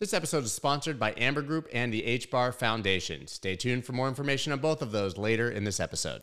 [0.00, 3.26] This episode is sponsored by Amber Group and the HBAR Foundation.
[3.26, 6.22] Stay tuned for more information on both of those later in this episode.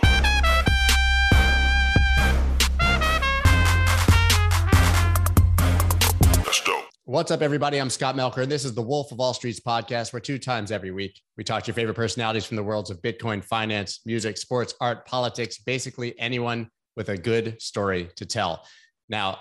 [7.04, 7.78] What's up, everybody?
[7.78, 10.72] I'm Scott Melker, and this is the Wolf of All Streets podcast, where two times
[10.72, 14.40] every week we talk to your favorite personalities from the worlds of Bitcoin, finance, music,
[14.40, 18.66] sports, art, politics, basically anyone with a good story to tell.
[19.08, 19.38] Now,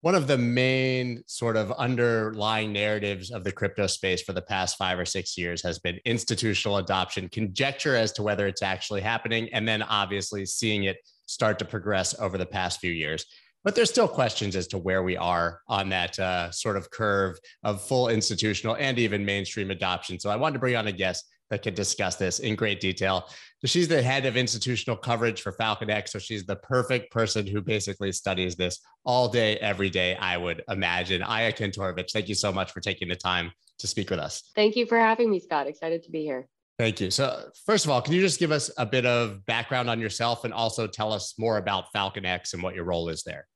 [0.00, 4.76] one of the main sort of underlying narratives of the crypto space for the past
[4.76, 9.48] five or six years has been institutional adoption, conjecture as to whether it's actually happening,
[9.52, 13.26] and then obviously seeing it start to progress over the past few years.
[13.64, 17.36] But there's still questions as to where we are on that uh, sort of curve
[17.64, 20.20] of full institutional and even mainstream adoption.
[20.20, 23.28] So I wanted to bring on a guest that can discuss this in great detail.
[23.60, 26.10] So she's the head of institutional coverage for FalconX.
[26.10, 30.62] So she's the perfect person who basically studies this all day, every day, I would
[30.68, 31.22] imagine.
[31.22, 34.50] Aya Kantorovich, thank you so much for taking the time to speak with us.
[34.54, 35.66] Thank you for having me, Scott.
[35.66, 36.48] Excited to be here.
[36.78, 37.10] Thank you.
[37.10, 40.44] So, first of all, can you just give us a bit of background on yourself
[40.44, 43.48] and also tell us more about FalconX and what your role is there?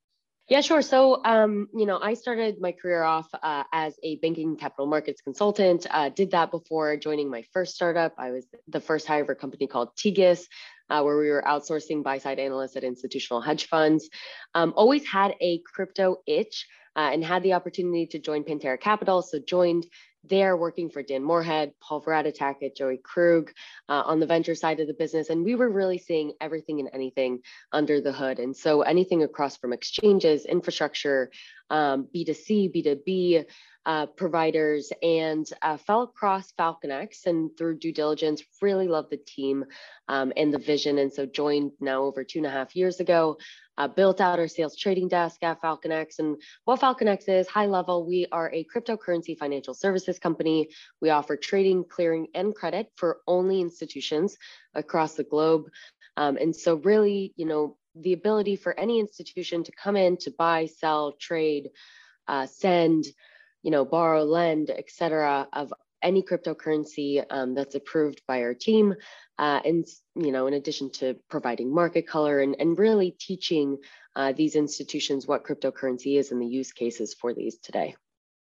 [0.49, 0.83] Yeah, sure.
[0.83, 5.23] So, um, you know, I started my career off uh, as a banking capital markets
[5.23, 5.87] consultant.
[5.89, 8.15] Uh, did that before joining my first startup.
[8.19, 10.45] I was the first hire for a company called Tegus,
[10.91, 14.11] uh, where we were outsourcing buy side analysts at institutional hedge funds.
[14.55, 16.67] Um, always had a crypto itch.
[16.95, 19.23] Uh, and had the opportunity to join Pantera Capital.
[19.23, 19.87] So joined
[20.25, 23.53] there working for Dan Morehead, Paul Veradittakit, Joey Krug
[23.89, 25.31] uh, on the venture side of the business.
[25.31, 27.41] And we were really seeing everything and anything
[27.73, 28.39] under the hood.
[28.39, 31.31] And so anything across from exchanges, infrastructure,
[31.71, 33.45] um, B2C, B2B,
[33.85, 39.65] uh, providers and uh, fell across FalconX and through due diligence, really loved the team
[40.09, 40.99] um, and the vision.
[40.99, 43.39] And so joined now over two and a half years ago,
[43.79, 46.19] uh, built out our sales trading desk at FalconX.
[46.19, 50.69] And what FalconX is, high level, we are a cryptocurrency financial services company.
[51.01, 54.37] We offer trading, clearing, and credit for only institutions
[54.75, 55.65] across the globe.
[56.17, 60.31] Um, and so really, you know, the ability for any institution to come in to
[60.31, 61.71] buy, sell, trade,
[62.29, 63.05] uh, send,
[63.63, 65.73] you know, borrow, lend, et cetera, of
[66.03, 68.95] any cryptocurrency um, that's approved by our team.
[69.39, 73.77] Uh, and, you know, in addition to providing market color and, and really teaching
[74.15, 77.95] uh, these institutions what cryptocurrency is and the use cases for these today.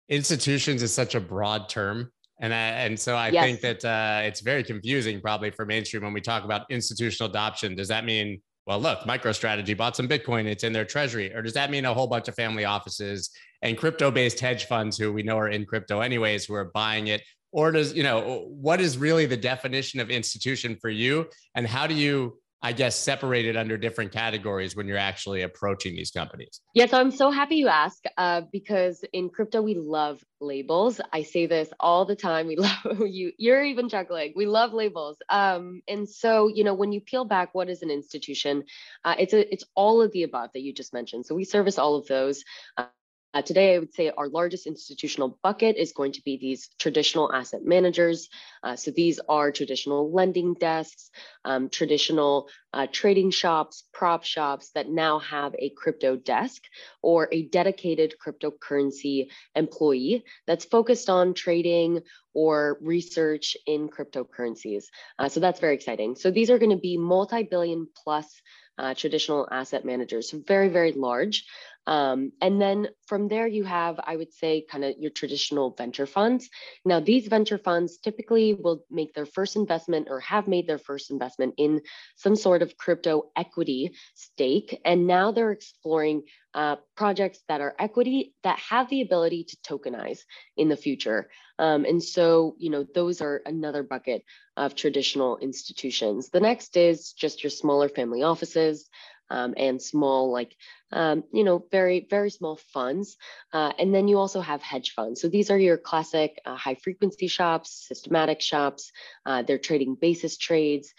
[0.09, 2.11] Institutions is such a broad term.
[2.39, 3.45] And, I, and so I yes.
[3.45, 7.75] think that uh, it's very confusing probably for mainstream when we talk about institutional adoption.
[7.75, 11.33] Does that mean well, look, MicroStrategy bought some Bitcoin, it's in their treasury.
[11.33, 13.29] Or does that mean a whole bunch of family offices
[13.61, 17.07] and crypto based hedge funds who we know are in crypto anyways, who are buying
[17.07, 17.21] it?
[17.51, 21.27] Or does, you know, what is really the definition of institution for you?
[21.55, 26.11] And how do you I guess, separated under different categories when you're actually approaching these
[26.11, 26.61] companies?
[26.73, 31.01] Yeah, so I'm so happy you ask uh, because in crypto we love labels.
[31.11, 32.47] I say this all the time.
[32.47, 33.33] We love you.
[33.37, 34.31] You're even chuckling.
[34.33, 35.17] We love labels.
[35.27, 38.63] Um, and so you know when you peel back, what is an institution?
[39.03, 41.25] Uh, it's a it's all of the above that you just mentioned.
[41.25, 42.45] So we service all of those.
[42.77, 42.85] Uh,
[43.33, 47.33] uh, today, I would say our largest institutional bucket is going to be these traditional
[47.33, 48.29] asset managers.
[48.61, 51.09] Uh, so these are traditional lending desks,
[51.43, 56.63] um, traditional uh, trading shops, prop shops that now have a crypto desk
[57.01, 62.01] or a dedicated cryptocurrency employee that's focused on trading
[62.33, 64.85] or research in cryptocurrencies.
[65.19, 66.15] Uh, so that's very exciting.
[66.15, 68.41] So these are going to be multi-billion plus
[68.77, 71.45] uh, traditional asset managers, so very, very large.
[71.85, 76.05] Um, and then from there, you have, I would say, kind of your traditional venture
[76.05, 76.49] funds.
[76.85, 81.11] Now, these venture funds typically will make their first investment or have made their first
[81.11, 81.81] investment in
[82.15, 84.79] some sort of crypto equity stake.
[84.85, 86.23] And now they're exploring
[86.53, 90.19] uh, projects that are equity that have the ability to tokenize
[90.55, 91.29] in the future.
[91.59, 94.23] Um, and so, you know, those are another bucket
[94.55, 96.29] of traditional institutions.
[96.29, 98.87] The next is just your smaller family offices
[99.33, 100.55] um, and small, like,
[100.91, 103.17] um, you know, very, very small funds.
[103.51, 105.19] Uh, and then you also have hedge funds.
[105.21, 108.91] So these are your classic uh, high frequency shops, systematic shops.
[109.25, 110.93] Uh, they're trading basis trades,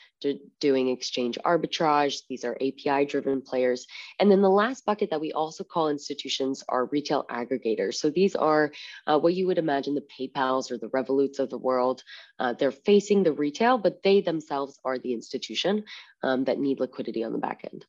[0.58, 2.22] doing exchange arbitrage.
[2.28, 3.86] These are API driven players.
[4.18, 7.94] And then the last bucket that we also call institutions are retail aggregators.
[7.94, 8.72] So these are
[9.06, 12.02] uh, what you would imagine the PayPals or the Revoluts of the world.
[12.40, 15.84] Uh, they're facing the retail, but they themselves are the institution
[16.24, 17.84] um, that need liquidity on the back end.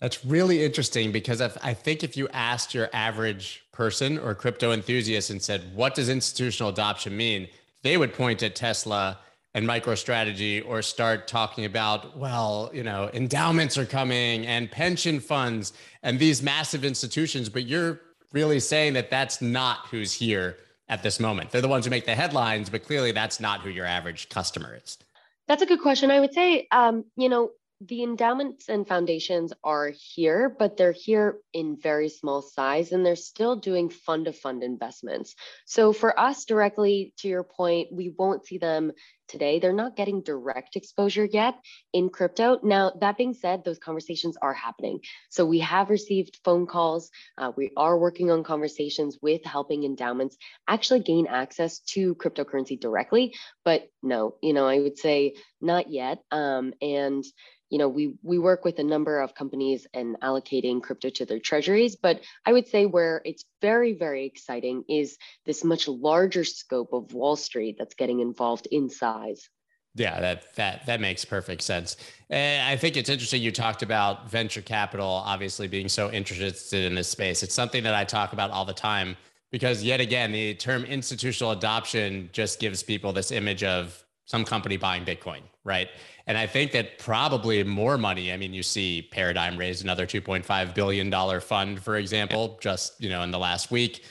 [0.00, 4.72] That's really interesting because if, I think if you asked your average person or crypto
[4.72, 7.48] enthusiast and said, what does institutional adoption mean?
[7.82, 9.18] They would point at Tesla
[9.54, 15.72] and MicroStrategy or start talking about, well, you know, endowments are coming and pension funds
[16.02, 17.48] and these massive institutions.
[17.48, 18.00] But you're
[18.32, 20.58] really saying that that's not who's here
[20.88, 21.50] at this moment?
[21.50, 24.78] They're the ones who make the headlines, but clearly that's not who your average customer
[24.82, 24.98] is.
[25.46, 26.10] That's a good question.
[26.10, 31.38] I would say, um, you know, the endowments and foundations are here, but they're here
[31.52, 35.36] in very small size and they're still doing fund to fund investments.
[35.64, 38.92] So for us directly to your point, we won't see them
[39.28, 39.58] today.
[39.58, 41.54] They're not getting direct exposure yet
[41.92, 42.58] in crypto.
[42.62, 45.00] Now, that being said, those conversations are happening.
[45.30, 47.10] So we have received phone calls.
[47.36, 50.36] Uh, we are working on conversations with helping endowments
[50.66, 53.34] actually gain access to cryptocurrency directly.
[53.64, 56.22] But no, you know, I would say not yet.
[56.30, 57.24] Um, and
[57.70, 61.38] you know we we work with a number of companies and allocating crypto to their
[61.38, 66.92] treasuries but i would say where it's very very exciting is this much larger scope
[66.92, 69.48] of wall street that's getting involved in size
[69.94, 71.96] yeah that that that makes perfect sense
[72.30, 76.94] and i think it's interesting you talked about venture capital obviously being so interested in
[76.94, 79.16] this space it's something that i talk about all the time
[79.50, 84.76] because yet again the term institutional adoption just gives people this image of some company
[84.76, 85.88] buying bitcoin right
[86.28, 88.34] and I think that probably more money.
[88.34, 93.22] I mean, you see Paradigm raised another $2.5 billion fund, for example, just you know
[93.22, 94.04] in the last week.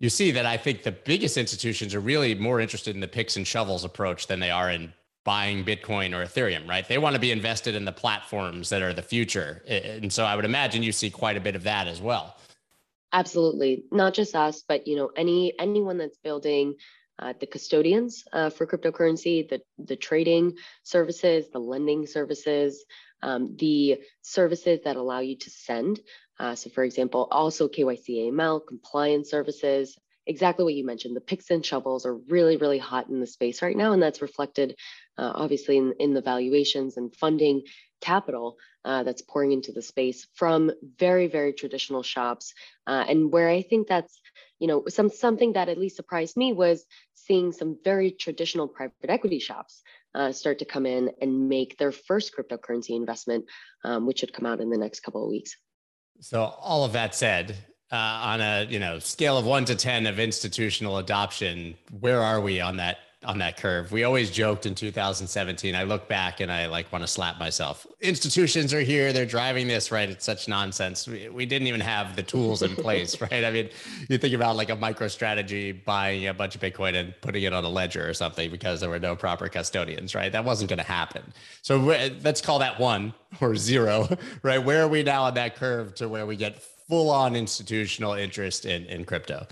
[0.00, 3.36] You see that I think the biggest institutions are really more interested in the picks
[3.36, 4.92] and shovels approach than they are in
[5.24, 6.86] buying Bitcoin or Ethereum, right?
[6.86, 9.62] They want to be invested in the platforms that are the future.
[9.66, 12.36] And so I would imagine you see quite a bit of that as well.
[13.12, 13.84] Absolutely.
[13.90, 16.74] Not just us, but you know, any anyone that's building
[17.18, 22.84] uh, the custodians uh, for cryptocurrency, the, the trading services, the lending services,
[23.22, 26.00] um, the services that allow you to send.
[26.38, 31.16] Uh, so, for example, also KYC AML, compliance services, exactly what you mentioned.
[31.16, 34.22] The picks and shovels are really, really hot in the space right now, and that's
[34.22, 34.76] reflected
[35.16, 37.62] uh, obviously in, in the valuations and funding
[38.00, 42.54] capital uh, that's pouring into the space from very, very traditional shops.
[42.86, 44.20] Uh, and where I think that's
[44.58, 48.94] you know, some something that at least surprised me was seeing some very traditional private
[49.08, 49.82] equity shops
[50.14, 53.44] uh, start to come in and make their first cryptocurrency investment,
[53.84, 55.56] um, which should come out in the next couple of weeks.
[56.20, 57.56] So, all of that said,
[57.90, 62.40] uh, on a you know scale of one to ten of institutional adoption, where are
[62.40, 63.90] we on that on that curve.
[63.90, 65.74] We always joked in 2017.
[65.74, 67.84] I look back and I like want to slap myself.
[68.00, 69.12] Institutions are here.
[69.12, 70.08] They're driving this, right?
[70.08, 71.08] It's such nonsense.
[71.08, 73.44] We, we didn't even have the tools in place, right?
[73.44, 73.70] I mean,
[74.08, 77.64] you think about like a MicroStrategy buying a bunch of Bitcoin and putting it on
[77.64, 80.30] a ledger or something because there were no proper custodians, right?
[80.30, 81.32] That wasn't going to happen.
[81.62, 81.76] So
[82.22, 84.08] let's call that one or zero,
[84.44, 84.64] right?
[84.64, 88.64] Where are we now on that curve to where we get full on institutional interest
[88.64, 89.44] in, in crypto?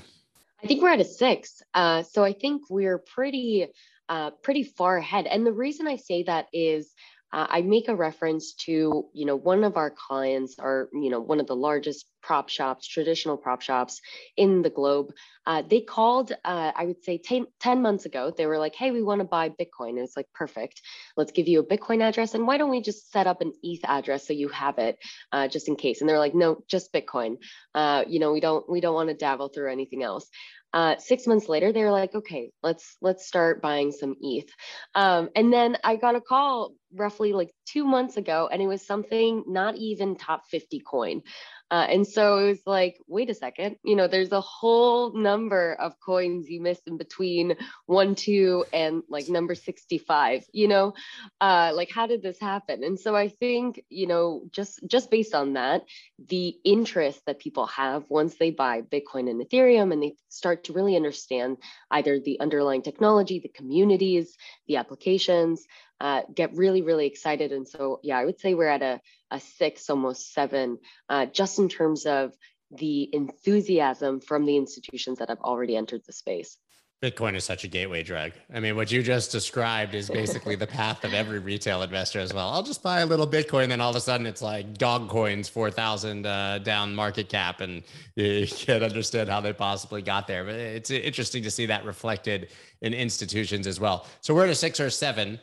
[0.66, 1.62] I think we're at a six.
[1.74, 3.68] Uh, so I think we're pretty,
[4.08, 5.26] uh, pretty far ahead.
[5.26, 6.92] And the reason I say that is
[7.32, 11.20] uh, I make a reference to, you know, one of our clients are, you know,
[11.20, 14.00] one of the largest prop shops, traditional prop shops
[14.36, 15.12] in the globe.
[15.46, 18.90] Uh, they called, uh, I would say 10, 10, months ago, they were like, hey,
[18.90, 19.90] we want to buy Bitcoin.
[19.90, 20.82] And it's like, perfect.
[21.16, 22.34] Let's give you a Bitcoin address.
[22.34, 24.98] And why don't we just set up an ETH address so you have it
[25.30, 26.00] uh, just in case?
[26.00, 27.36] And they're like, no, just Bitcoin.
[27.76, 30.28] Uh, you know, we don't, we don't want to dabble through anything else.
[30.72, 34.50] Uh, six months later, they were like, okay, let's let's start buying some ETH.
[34.94, 38.86] Um, and then I got a call roughly like two months ago, and it was
[38.86, 41.22] something not even top 50 coin.
[41.68, 45.74] Uh, and so it was like, wait a second, you know, there's a whole number
[45.74, 50.94] of coins you miss in between one, two, and like number 65, you know,
[51.40, 52.84] uh, like how did this happen?
[52.84, 55.82] And so I think, you know, just just based on that,
[56.24, 60.72] the interest that people have once they buy Bitcoin and Ethereum and they start to
[60.72, 61.56] really understand
[61.90, 64.36] either the underlying technology, the communities,
[64.68, 65.66] the applications,
[66.00, 67.52] uh, get really, really excited.
[67.52, 69.00] And so, yeah, I would say we're at a,
[69.30, 72.34] a six, almost seven, uh, just in terms of
[72.70, 76.58] the enthusiasm from the institutions that have already entered the space.
[77.02, 78.32] Bitcoin is such a gateway drug.
[78.52, 82.32] I mean, what you just described is basically the path of every retail investor as
[82.32, 82.48] well.
[82.48, 85.10] I'll just buy a little Bitcoin, and then all of a sudden it's like dog
[85.10, 87.82] coins, 4,000 uh, down market cap, and
[88.16, 90.44] you can't understand how they possibly got there.
[90.44, 92.48] But it's interesting to see that reflected
[92.80, 94.06] in institutions as well.
[94.22, 95.38] So we're at a six or seven.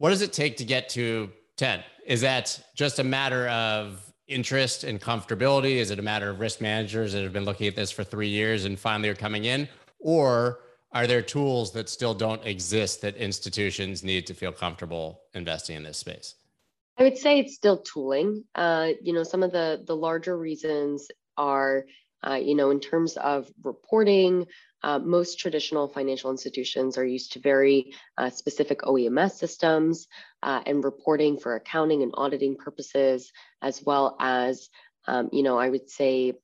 [0.00, 1.84] What does it take to get to 10?
[2.06, 5.72] Is that just a matter of interest and comfortability?
[5.72, 8.30] Is it a matter of risk managers that have been looking at this for three
[8.30, 9.68] years and finally are coming in?
[9.98, 10.60] Or
[10.92, 15.82] are there tools that still don't exist that institutions need to feel comfortable investing in
[15.82, 16.34] this space?
[16.96, 18.44] I would say it's still tooling.
[18.54, 21.84] Uh, you know, some of the the larger reasons are,
[22.26, 24.46] uh, you know, in terms of reporting,
[24.82, 30.08] uh, most traditional financial institutions are used to very uh, specific OEMS systems
[30.42, 33.32] uh, and reporting for accounting and auditing purposes,
[33.62, 34.68] as well as,
[35.06, 36.34] um, you know, I would say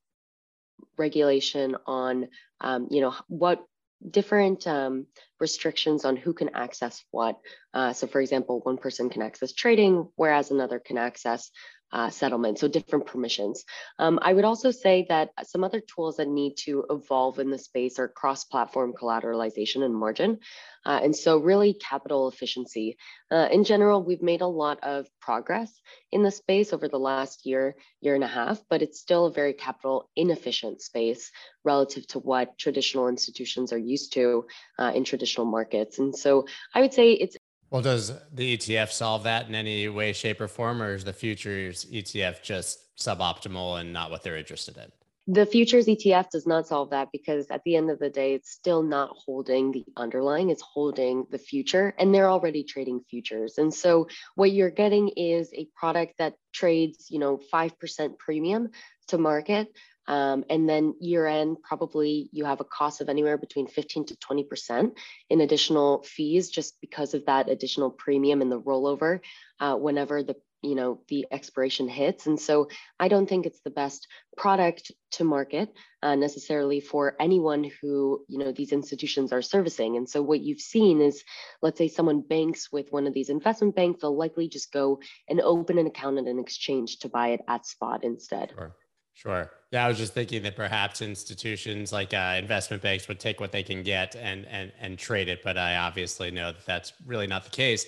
[0.99, 2.29] regulation on,
[2.61, 3.65] um, you know, what
[4.09, 5.07] different um,
[5.41, 7.39] restrictions on who can access what.
[7.73, 11.51] Uh, so, for example, one person can access trading, whereas another can access
[11.93, 13.65] uh, settlement, so different permissions.
[13.99, 17.59] Um, I would also say that some other tools that need to evolve in the
[17.59, 20.39] space are cross-platform collateralization and margin.
[20.85, 22.97] Uh, and so really capital efficiency.
[23.31, 25.81] Uh, in general, we've made a lot of progress
[26.13, 29.33] in the space over the last year, year and a half, but it's still a
[29.33, 31.31] very capital inefficient space
[31.65, 34.47] relative to what traditional institutions are used to
[34.79, 35.99] uh, in traditional markets.
[35.99, 37.37] And so I would say it's
[37.71, 41.13] well, does the ETF solve that in any way, shape, or form, or is the
[41.13, 44.91] futures ETF just suboptimal and not what they're interested in?
[45.29, 48.53] The futures ETF does not solve that because at the end of the day, it's
[48.53, 53.59] still not holding the underlying, it's holding the future, and they're already trading futures.
[53.59, 54.07] And so
[54.37, 58.71] what you're getting is a product that trades, you know, 5% premium
[59.09, 59.69] to market
[60.09, 64.17] um, and then year end, probably you have a cost of anywhere between 15 to
[64.17, 64.97] 20%
[65.31, 69.21] in additional fees just because of that additional premium and the rollover
[69.61, 72.27] uh, whenever the you know the expiration hits.
[72.27, 75.73] And so i don't think it's the best product to market
[76.03, 79.97] uh, necessarily for anyone who you know these institutions are servicing.
[79.97, 81.23] And so what you've seen is
[81.63, 85.41] let's say someone banks with one of these investment banks they'll likely just go and
[85.41, 88.53] open an account at an exchange to buy it at spot instead.
[88.57, 88.75] Sure.
[89.17, 89.51] Sure.
[89.73, 93.51] Yeah, I was just thinking that perhaps institutions like uh, investment banks would take what
[93.51, 97.27] they can get and and and trade it, but I obviously know that that's really
[97.27, 97.87] not the case.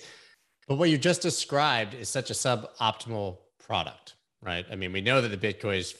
[0.67, 4.65] But what you just described is such a suboptimal product, right?
[4.71, 5.93] I mean, we know that the Bitcoin's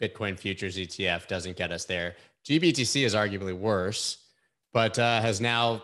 [0.00, 2.14] Bitcoin futures ETF doesn't get us there.
[2.48, 4.18] GBTC is arguably worse,
[4.72, 5.82] but uh, has now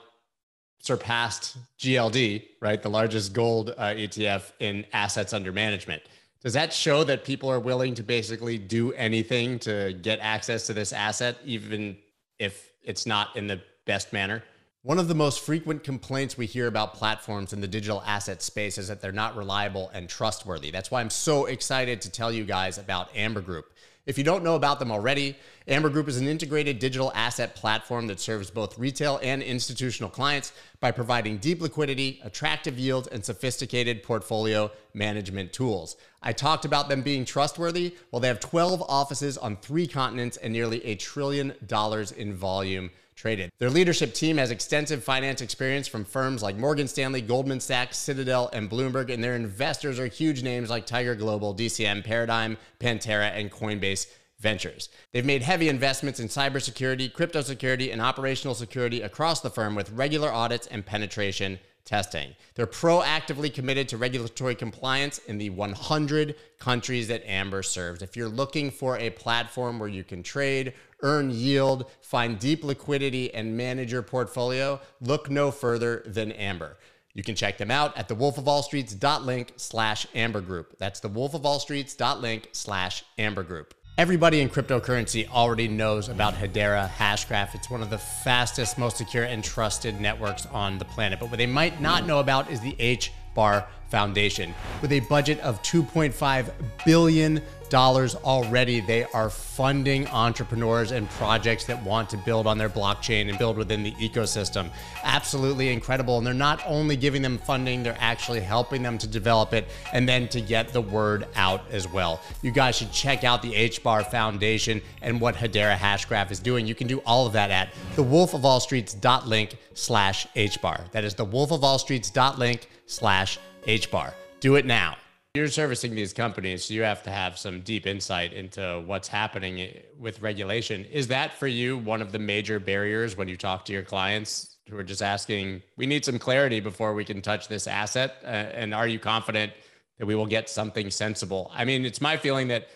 [0.81, 6.02] surpassed GLD, right, the largest gold uh, ETF in assets under management.
[6.46, 10.72] Does that show that people are willing to basically do anything to get access to
[10.72, 11.96] this asset, even
[12.38, 14.44] if it's not in the best manner?
[14.82, 18.78] One of the most frequent complaints we hear about platforms in the digital asset space
[18.78, 20.70] is that they're not reliable and trustworthy.
[20.70, 23.72] That's why I'm so excited to tell you guys about Amber Group.
[24.06, 25.36] If you don't know about them already,
[25.66, 30.52] Amber Group is an integrated digital asset platform that serves both retail and institutional clients
[30.78, 35.96] by providing deep liquidity, attractive yields, and sophisticated portfolio management tools.
[36.22, 37.96] I talked about them being trustworthy.
[38.12, 42.90] Well, they have 12 offices on three continents and nearly a trillion dollars in volume
[43.16, 43.50] traded.
[43.58, 48.50] Their leadership team has extensive finance experience from firms like Morgan Stanley, Goldman Sachs, Citadel,
[48.52, 53.50] and Bloomberg, and their investors are huge names like Tiger Global, DCM, Paradigm, Pantera, and
[53.50, 54.06] Coinbase
[54.38, 54.90] Ventures.
[55.12, 59.90] They've made heavy investments in cybersecurity, crypto security, and operational security across the firm with
[59.92, 62.35] regular audits and penetration testing.
[62.55, 68.02] They're proactively committed to regulatory compliance in the 100 countries that Amber serves.
[68.02, 73.33] If you're looking for a platform where you can trade, earn yield, find deep liquidity,
[73.33, 76.76] and manage your portfolio, look no further than Amber.
[77.14, 80.76] You can check them out at thewolfofallstreets.link slash Amber Group.
[80.78, 83.73] That's thewolfofallstreets.link slash Amber Group.
[83.98, 87.54] Everybody in cryptocurrency already knows about Hedera Hashgraph.
[87.54, 91.18] It's one of the fastest, most secure, and trusted networks on the planet.
[91.18, 94.52] But what they might not know about is the H bar Foundation.
[94.82, 96.52] With a budget of $2.5
[96.84, 97.40] billion
[97.75, 103.38] already, they are funding entrepreneurs and projects that want to build on their blockchain and
[103.38, 104.70] build within the ecosystem.
[105.02, 106.18] Absolutely incredible.
[106.18, 110.08] And they're not only giving them funding, they're actually helping them to develop it and
[110.08, 112.20] then to get the word out as well.
[112.42, 116.66] You guys should check out the HBAR Foundation and what Hedera Hashgraph is doing.
[116.66, 120.90] You can do all of that at thewolfofallstreets.link slash HBAR.
[120.92, 124.12] That is thewolfofallstreets.link slash HBAR.
[124.40, 124.96] Do it now.
[125.37, 129.71] You're servicing these companies, so you have to have some deep insight into what's happening
[129.99, 130.87] with regulation.
[130.87, 134.57] Is that for you one of the major barriers when you talk to your clients
[134.66, 138.16] who are just asking, we need some clarity before we can touch this asset?
[138.25, 139.52] Uh, and are you confident
[139.99, 141.50] that we will get something sensible?
[141.55, 142.69] I mean, it's my feeling that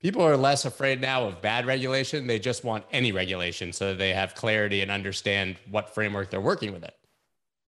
[0.00, 2.26] people are less afraid now of bad regulation.
[2.26, 6.72] They just want any regulation so they have clarity and understand what framework they're working
[6.72, 6.94] with it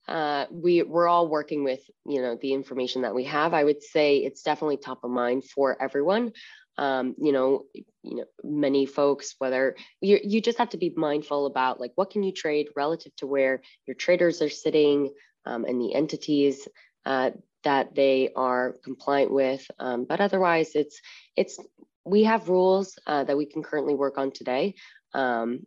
[0.07, 3.53] uh, we we're all working with you know the information that we have.
[3.53, 6.31] I would say it's definitely top of mind for everyone.
[6.77, 7.63] Um, you know,
[8.03, 12.11] you know, many folks, whether you you just have to be mindful about like what
[12.11, 15.11] can you trade relative to where your traders are sitting
[15.45, 16.67] um, and the entities
[17.05, 17.31] uh,
[17.63, 19.65] that they are compliant with.
[19.79, 21.01] Um, but otherwise, it's
[21.35, 21.59] it's
[22.05, 24.75] we have rules uh, that we can currently work on today.
[25.13, 25.65] Um,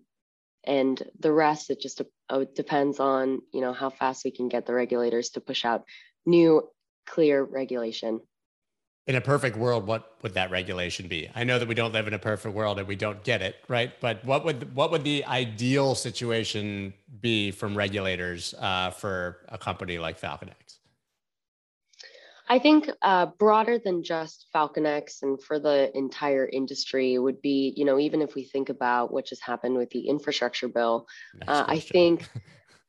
[0.65, 4.67] and the rest it just uh, depends on you know how fast we can get
[4.67, 5.85] the regulators to push out
[6.25, 6.63] new
[7.07, 8.21] clear regulation
[9.11, 11.29] in a perfect world, what would that regulation be?
[11.35, 13.57] I know that we don't live in a perfect world and we don't get it,
[13.67, 13.93] right?
[14.01, 19.99] But what would what would the ideal situation be from regulators uh, for a company
[19.99, 20.80] like FalconX?
[22.51, 27.85] I think uh, broader than just FalconX and for the entire industry would be, you
[27.85, 31.07] know, even if we think about what just happened with the infrastructure bill,
[31.47, 32.29] uh, I think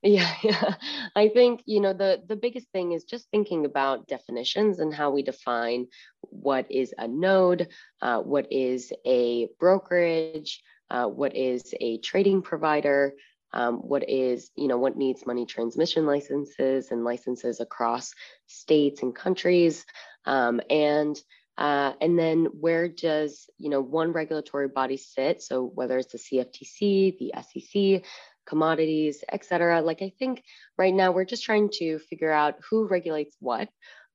[0.03, 0.75] Yeah, yeah.
[1.15, 5.12] I think you know the the biggest thing is just thinking about definitions and how
[5.12, 5.86] we define
[6.22, 7.68] what is a node,
[8.01, 13.13] uh, what is a brokerage, uh, what is a trading provider,
[13.53, 18.13] um, what is you know what needs money transmission licenses and licenses across
[18.48, 19.86] states and countries,
[20.25, 21.20] um, and
[21.58, 25.41] uh, and then where does you know one regulatory body sit?
[25.41, 28.03] So whether it's the CFTC, the SEC,
[28.46, 29.81] commodities, et cetera.
[29.81, 30.43] Like I think
[30.77, 33.70] right now we're just trying to figure out who regulates what.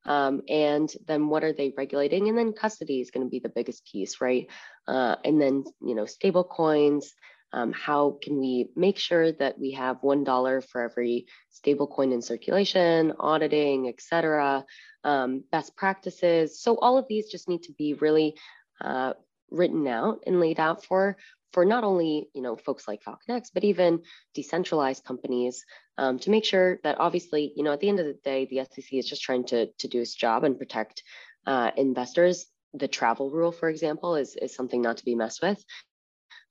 [0.05, 2.29] Um, and then what are they regulating?
[2.29, 4.47] And then custody is going to be the biggest piece, right?
[4.87, 7.13] Uh, and then, you know, stable coins,
[7.53, 12.21] um, how can we make sure that we have $1 for every stable coin in
[12.21, 14.65] circulation, auditing, et cetera,
[15.03, 16.61] um, best practices.
[16.61, 18.35] So all of these just need to be really
[18.81, 19.13] uh,
[19.49, 21.17] written out and laid out for
[21.53, 24.01] for not only you know folks like FalconX, but even
[24.33, 25.63] decentralized companies
[25.97, 28.65] um, to make sure that obviously you know at the end of the day the
[28.65, 31.03] SEC is just trying to to do its job and protect
[31.45, 32.45] uh, investors.
[32.73, 35.63] The travel rule, for example, is is something not to be messed with.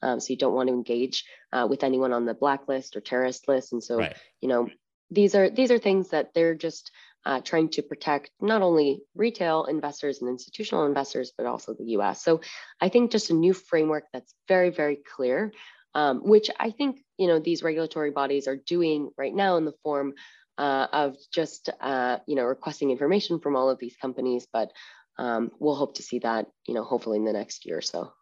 [0.03, 3.49] Um, so you don't want to engage uh, with anyone on the blacklist or terrorist
[3.49, 4.17] list, and so right.
[4.41, 4.69] you know
[5.11, 6.91] these are these are things that they're just
[7.27, 12.23] uh, trying to protect not only retail investors and institutional investors, but also the US.
[12.23, 12.41] So
[12.81, 15.53] I think just a new framework that's very, very clear,
[15.95, 19.75] um, which I think you know these regulatory bodies are doing right now in the
[19.83, 20.15] form
[20.57, 24.47] uh, of just uh, you know requesting information from all of these companies.
[24.53, 24.71] But
[25.19, 28.13] um, we'll hope to see that you know hopefully in the next year or so.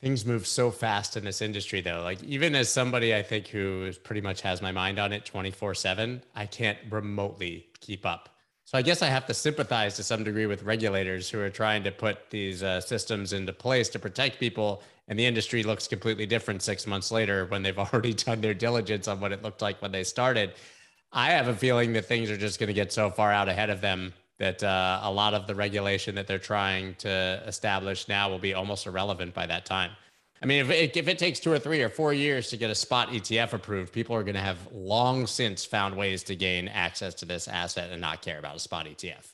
[0.00, 2.00] Things move so fast in this industry, though.
[2.02, 5.74] Like, even as somebody I think who pretty much has my mind on it 24
[5.74, 8.30] 7, I can't remotely keep up.
[8.64, 11.84] So, I guess I have to sympathize to some degree with regulators who are trying
[11.84, 14.82] to put these uh, systems into place to protect people.
[15.08, 19.06] And the industry looks completely different six months later when they've already done their diligence
[19.06, 20.54] on what it looked like when they started.
[21.12, 23.68] I have a feeling that things are just going to get so far out ahead
[23.68, 28.30] of them that uh, a lot of the regulation that they're trying to establish now
[28.30, 29.90] will be almost irrelevant by that time.
[30.42, 32.70] I mean, if it, if it takes two or three or four years to get
[32.70, 36.68] a spot ETF approved, people are going to have long since found ways to gain
[36.68, 39.30] access to this asset and not care about a spot ETF.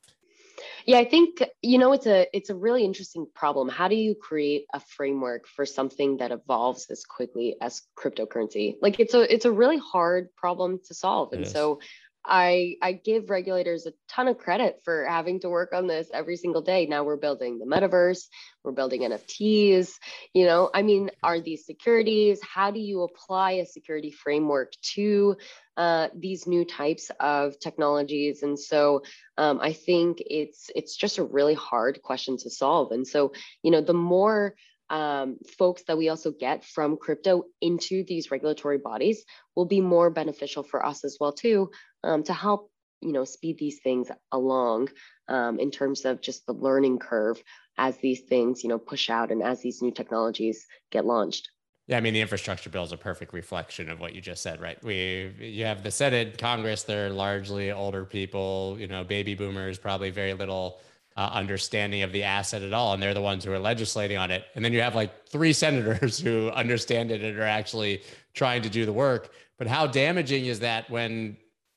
[0.85, 3.69] Yeah, I think you know it's a it's a really interesting problem.
[3.69, 8.77] How do you create a framework for something that evolves as quickly as cryptocurrency?
[8.81, 11.33] Like it's a it's a really hard problem to solve.
[11.33, 11.81] And so
[12.27, 16.37] I I give regulators a ton of credit for having to work on this every
[16.37, 16.87] single day.
[16.87, 18.27] Now we're building the metaverse,
[18.65, 19.93] we're building NFTs.
[20.35, 22.41] You know, I mean, are these securities?
[22.43, 25.37] How do you apply a security framework to
[25.77, 28.43] uh, these new types of technologies?
[28.43, 29.03] And so
[29.39, 32.93] um, I think it's it's just a really hard question to solve.
[32.93, 34.55] And so you know, the more
[34.89, 39.25] um, folks that we also get from crypto into these regulatory bodies
[39.57, 41.71] will be more beneficial for us as well too
[42.07, 42.71] um, to help
[43.03, 44.89] you know speed these things along
[45.29, 47.43] um, in terms of just the learning curve
[47.79, 51.51] as these things you know push out and as these new technologies get launched
[51.89, 54.61] yeah, I mean the infrastructure bill is a perfect reflection of what you just said,
[54.61, 54.83] right?
[54.83, 60.11] We you have the Senate, Congress, they're largely older people, you know, baby boomers, probably
[60.11, 60.81] very little
[61.17, 64.33] uh, understanding of the asset at all, and they're the ones who are legislating on
[64.33, 64.45] it.
[64.57, 68.03] And then you have like three senators who understand it and are actually
[68.35, 69.33] trying to do the work.
[69.57, 71.37] But how damaging is that when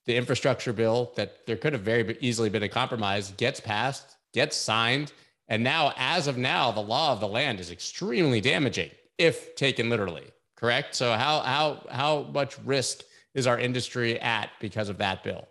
[0.09, 4.57] the infrastructure bill that there could have very easily been a compromise gets passed, gets
[4.57, 5.13] signed,
[5.49, 9.87] and now, as of now, the law of the land is extremely damaging if taken
[9.87, 10.25] literally.
[10.55, 10.95] Correct.
[10.95, 13.03] So how how how much risk
[13.35, 15.47] is our industry at because of that bill?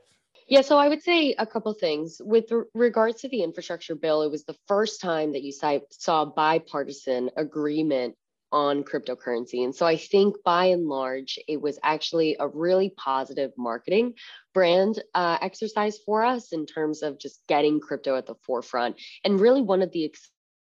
[0.48, 2.20] Yeah, so I would say a couple things.
[2.24, 7.30] With regards to the infrastructure bill, it was the first time that you saw bipartisan
[7.36, 8.16] agreement
[8.52, 9.64] on cryptocurrency.
[9.64, 14.14] And so I think by and large, it was actually a really positive marketing
[14.54, 18.96] brand uh, exercise for us in terms of just getting crypto at the forefront.
[19.24, 20.11] And really one of the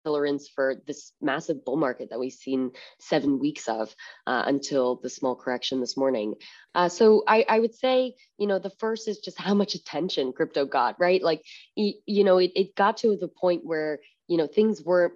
[0.06, 3.94] accelerants for this massive bull market that we've seen seven weeks of
[4.26, 6.34] uh, until the small correction this morning.
[6.74, 10.32] Uh, so I, I, would say, you know, the first is just how much attention
[10.32, 11.22] crypto got, right?
[11.22, 11.42] Like,
[11.74, 15.14] you know, it, it got to the point where, you know, things were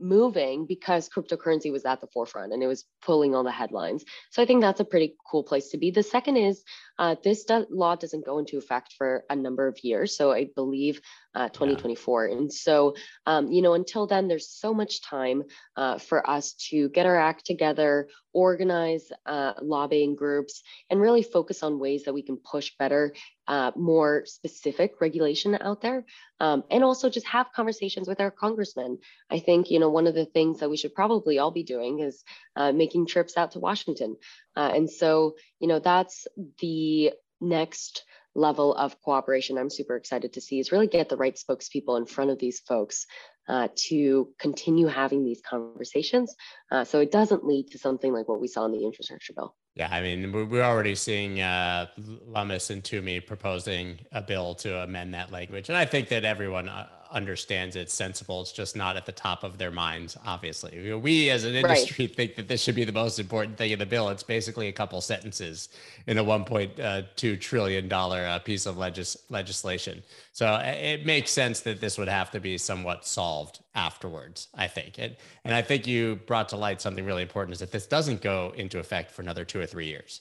[0.00, 4.04] moving because cryptocurrency was at the forefront and it was pulling all the headlines.
[4.30, 5.90] So I think that's a pretty cool place to be.
[5.90, 6.62] The second is
[6.98, 10.16] uh, this do- law doesn't go into effect for a number of years.
[10.16, 11.00] So I believe
[11.38, 12.26] uh, 2024.
[12.26, 12.36] Yeah.
[12.36, 15.44] And so, um, you know, until then, there's so much time
[15.76, 21.62] uh, for us to get our act together, organize uh, lobbying groups, and really focus
[21.62, 23.14] on ways that we can push better,
[23.46, 26.04] uh, more specific regulation out there.
[26.40, 28.98] Um, and also just have conversations with our congressmen.
[29.30, 32.00] I think, you know, one of the things that we should probably all be doing
[32.00, 32.24] is
[32.56, 34.16] uh, making trips out to Washington.
[34.56, 36.26] Uh, and so, you know, that's
[36.58, 38.02] the next
[38.38, 42.06] level of cooperation I'm super excited to see is really get the right spokespeople in
[42.06, 43.06] front of these folks
[43.48, 46.34] uh, to continue having these conversations
[46.70, 49.54] uh, so it doesn't lead to something like what we saw in the infrastructure bill.
[49.74, 55.14] Yeah, I mean, we're already seeing uh, Lummis and Toomey proposing a bill to amend
[55.14, 55.68] that language.
[55.68, 58.40] And I think that everyone uh, understands it's sensible.
[58.40, 60.92] It's just not at the top of their minds, obviously.
[60.94, 62.16] We as an industry right.
[62.16, 64.08] think that this should be the most important thing in the bill.
[64.08, 65.68] It's basically a couple sentences
[66.06, 70.02] in a $1.2 trillion uh, piece of legis- legislation.
[70.32, 74.66] So uh, it makes sense that this would have to be somewhat solved afterwards, I
[74.66, 74.98] think.
[74.98, 78.22] And, and I think you brought to light something really important is that this doesn't
[78.22, 80.20] go into effect for another two or three years.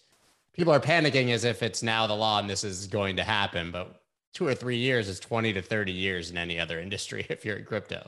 [0.53, 3.71] People are panicking as if it's now the law and this is going to happen,
[3.71, 4.01] but
[4.37, 7.57] two or three years is 20 to 30 years in any other industry if you're
[7.57, 8.07] in crypto.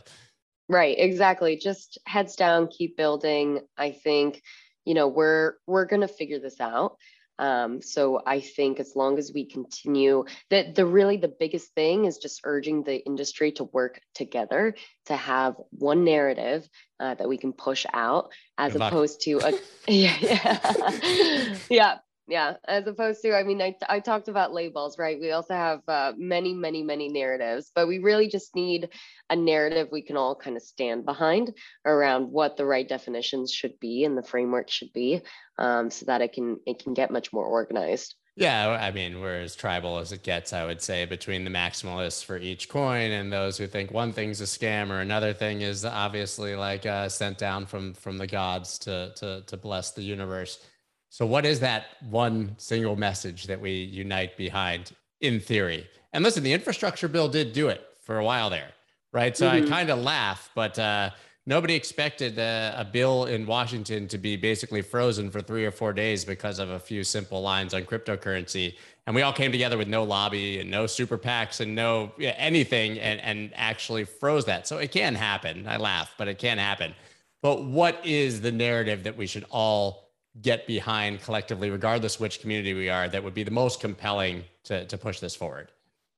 [0.68, 1.58] Right, exactly.
[1.58, 3.62] Just heads down, keep building.
[3.76, 4.44] I think,
[4.86, 6.98] you know, we're we're gonna figure this out.
[7.40, 12.06] Um, so I think as long as we continue, that the really the biggest thing
[12.06, 17.38] is just urging the industry to work together to have one narrative uh, that we
[17.38, 19.42] can push out, as Good opposed luck.
[19.42, 19.60] to a
[19.92, 21.98] yeah yeah yeah
[22.30, 25.82] yeah as opposed to i mean I, I talked about labels right we also have
[25.88, 28.90] uh, many many many narratives but we really just need
[29.30, 31.54] a narrative we can all kind of stand behind
[31.86, 35.22] around what the right definitions should be and the framework should be
[35.58, 39.42] um, so that it can it can get much more organized yeah, I mean, we're
[39.42, 43.34] as tribal as it gets, I would say, between the maximalists for each coin and
[43.34, 47.38] those who think one thing's a scam or another thing is obviously like uh, sent
[47.38, 50.66] down from from the gods to to to bless the universe.
[51.10, 54.92] So, what is that one single message that we unite behind
[55.22, 55.88] in theory?
[56.14, 58.72] And listen, the infrastructure bill did do it for a while there,
[59.12, 59.36] right?
[59.38, 59.66] So mm-hmm.
[59.66, 61.12] I kind of laugh, but uh,
[61.46, 65.94] nobody expected a, a, bill in Washington to be basically frozen for three or four
[65.94, 68.76] days because of a few simple lines on cryptocurrency.
[69.06, 72.32] And we all came together with no lobby and no super PACs and no yeah,
[72.38, 74.68] anything and, and actually froze that.
[74.68, 75.68] So it can happen.
[75.68, 76.96] I laugh, but it can happen.
[77.42, 80.09] But what is the narrative that we should all
[80.42, 84.86] get behind collectively, regardless which community we are, that would be the most compelling to,
[84.86, 85.72] to push this forward?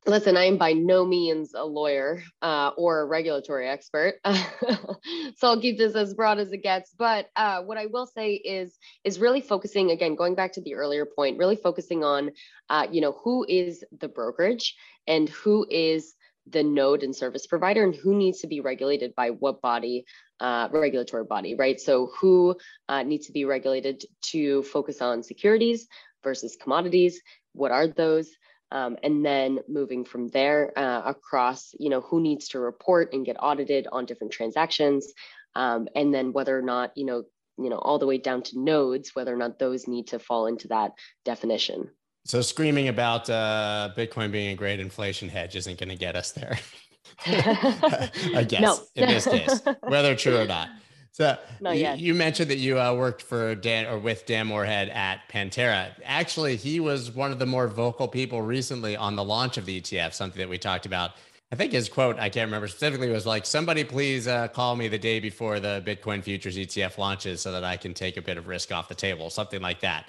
[0.07, 4.97] Listen, I am by no means a lawyer uh, or a regulatory expert, so
[5.43, 6.91] I'll keep this as broad as it gets.
[6.97, 10.73] But uh, what I will say is is really focusing again, going back to the
[10.73, 12.31] earlier point, really focusing on,
[12.69, 16.15] uh, you know, who is the brokerage and who is
[16.47, 20.05] the node and service provider and who needs to be regulated by what body
[20.41, 21.79] uh, regulatory body right?
[21.79, 22.57] So who
[22.89, 25.87] uh, needs to be regulated to focus on securities
[26.23, 27.21] versus commodities?
[27.53, 28.29] What are those?
[28.71, 33.25] Um, and then moving from there uh, across you know who needs to report and
[33.25, 35.11] get audited on different transactions
[35.55, 37.23] um, and then whether or not you know
[37.57, 40.47] you know all the way down to nodes whether or not those need to fall
[40.47, 40.91] into that
[41.25, 41.89] definition.
[42.25, 46.31] So screaming about uh, Bitcoin being a great inflation hedge isn't going to get us
[46.31, 46.57] there.
[47.25, 48.79] I guess no.
[48.95, 50.69] in this case, whether true or not.
[51.11, 51.37] So
[51.71, 55.89] you, you, mentioned that you uh, worked for Dan or with Dan Morehead at Pantera.
[56.05, 59.79] Actually, he was one of the more vocal people recently on the launch of the
[59.81, 60.13] ETF.
[60.13, 61.11] Something that we talked about.
[61.51, 64.87] I think his quote, I can't remember specifically, was like, "Somebody please uh, call me
[64.87, 68.37] the day before the Bitcoin futures ETF launches, so that I can take a bit
[68.37, 70.05] of risk off the table." Something like that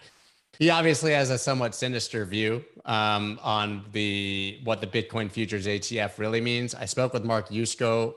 [0.58, 6.18] he obviously has a somewhat sinister view um, on the what the Bitcoin futures ETF
[6.18, 6.74] really means.
[6.74, 8.14] I spoke with Mark Yusko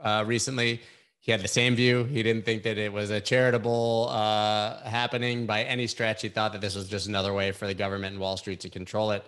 [0.00, 0.80] uh, recently.
[1.20, 2.04] He had the same view.
[2.04, 6.20] He didn't think that it was a charitable uh, happening by any stretch.
[6.22, 8.68] He thought that this was just another way for the government and Wall Street to
[8.70, 9.24] control it.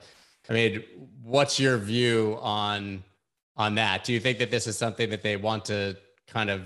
[0.49, 0.85] I mean,
[1.23, 3.03] what's your view on
[3.57, 4.05] on that?
[4.05, 6.63] Do you think that this is something that they want to kind of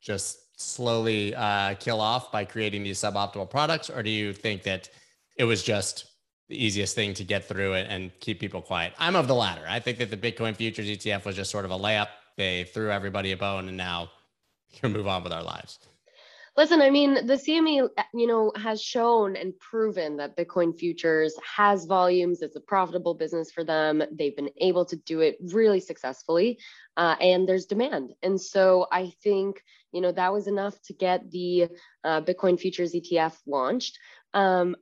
[0.00, 4.90] just slowly uh, kill off by creating these suboptimal products, or do you think that
[5.40, 6.04] it was just
[6.50, 8.92] the easiest thing to get through it and keep people quiet.
[8.98, 9.64] I'm of the latter.
[9.66, 12.08] I think that the Bitcoin futures ETF was just sort of a layup.
[12.36, 14.10] They threw everybody a bone and now
[14.72, 15.78] we can move on with our lives.
[16.58, 21.86] Listen, I mean, the CME, you know, has shown and proven that Bitcoin futures has
[21.86, 22.42] volumes.
[22.42, 24.02] It's a profitable business for them.
[24.12, 26.58] They've been able to do it really successfully,
[26.98, 28.10] uh, and there's demand.
[28.22, 31.68] And so I think, you know, that was enough to get the
[32.04, 33.98] uh, Bitcoin futures ETF launched.
[34.34, 34.76] Um,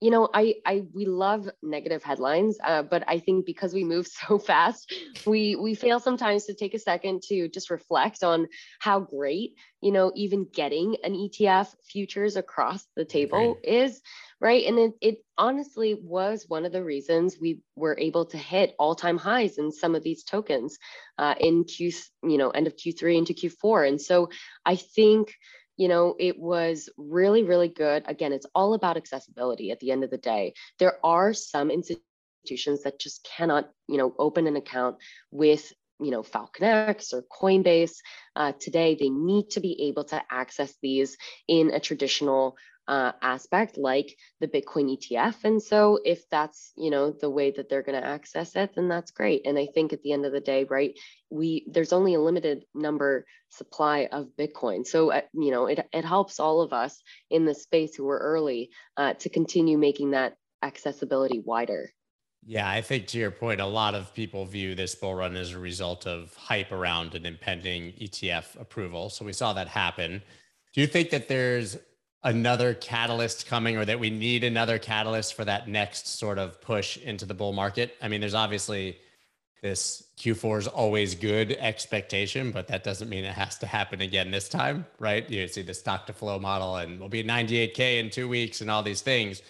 [0.00, 4.06] you know, I, I, we love negative headlines, uh, but I think because we move
[4.28, 4.92] so fast,
[5.26, 8.48] we, we fail sometimes to take a second to just reflect on
[8.80, 13.82] how great, you know, even getting an ETF futures across the table okay.
[13.84, 14.00] is,
[14.40, 14.66] right?
[14.66, 19.16] And it, it honestly was one of the reasons we were able to hit all-time
[19.16, 20.78] highs in some of these tokens
[21.18, 23.88] uh, in Q, you know, end of Q3 into Q4.
[23.88, 24.28] And so
[24.66, 25.34] I think,
[25.76, 28.04] you know it was really really good.
[28.06, 30.54] Again it's all about accessibility at the end of the day.
[30.78, 34.96] There are some institutions that just cannot you know open an account
[35.30, 37.96] with you know falconx or coinbase.
[38.36, 41.16] Uh, today they need to be able to access these
[41.48, 45.44] in a traditional uh, aspect like the Bitcoin ETF.
[45.44, 48.88] And so if that's, you know, the way that they're going to access it, then
[48.88, 49.46] that's great.
[49.46, 50.98] And I think at the end of the day, right,
[51.30, 54.86] we there's only a limited number supply of Bitcoin.
[54.86, 58.18] So, uh, you know, it, it helps all of us in the space who were
[58.18, 61.90] early uh, to continue making that accessibility wider.
[62.46, 65.52] Yeah, I think to your point, a lot of people view this bull run as
[65.52, 69.08] a result of hype around an impending ETF approval.
[69.08, 70.22] So we saw that happen.
[70.74, 71.78] Do you think that there's
[72.24, 76.96] another catalyst coming or that we need another catalyst for that next sort of push
[76.96, 77.96] into the bull market?
[78.02, 78.98] I mean, there's obviously
[79.62, 84.30] this Q4 is always good expectation, but that doesn't mean it has to happen again
[84.30, 85.28] this time, right?
[85.30, 88.70] You see the stock to flow model and we'll be 98K in two weeks and
[88.70, 89.42] all these things.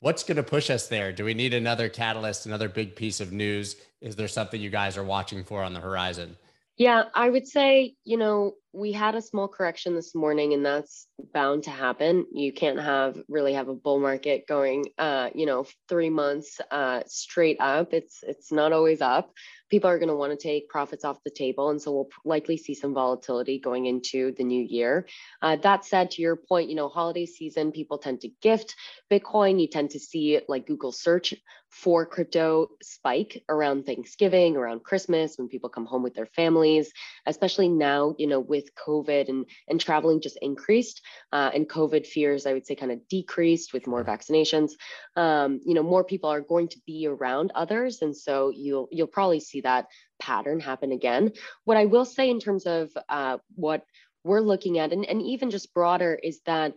[0.00, 1.12] What's going to push us there?
[1.12, 3.76] Do we need another catalyst, another big piece of news?
[4.00, 6.38] Is there something you guys are watching for on the horizon?
[6.80, 11.06] Yeah, I would say, you know, we had a small correction this morning and that's
[11.34, 12.24] bound to happen.
[12.32, 17.02] You can't have really have a bull market going uh, you know, 3 months uh
[17.06, 17.92] straight up.
[17.92, 19.30] It's it's not always up.
[19.70, 22.56] People are going to want to take profits off the table and so we'll likely
[22.56, 25.06] see some volatility going into the new year.
[25.40, 28.74] Uh, that said to your point, you know, holiday season people tend to gift
[29.10, 29.60] Bitcoin.
[29.60, 31.34] You tend to see like Google search
[31.70, 36.92] for crypto spike around Thanksgiving, around Christmas when people come home with their families,
[37.26, 41.00] especially now, you know, with COVID and, and traveling just increased
[41.32, 44.72] uh, and COVID fears, I would say, kind of decreased with more vaccinations.
[45.14, 48.02] Um, you know, more people are going to be around others.
[48.02, 49.86] And so you'll, you'll probably see that
[50.20, 51.32] pattern happen again.
[51.64, 53.84] What I will say in terms of uh, what
[54.24, 56.74] we're looking at, and, and even just broader, is that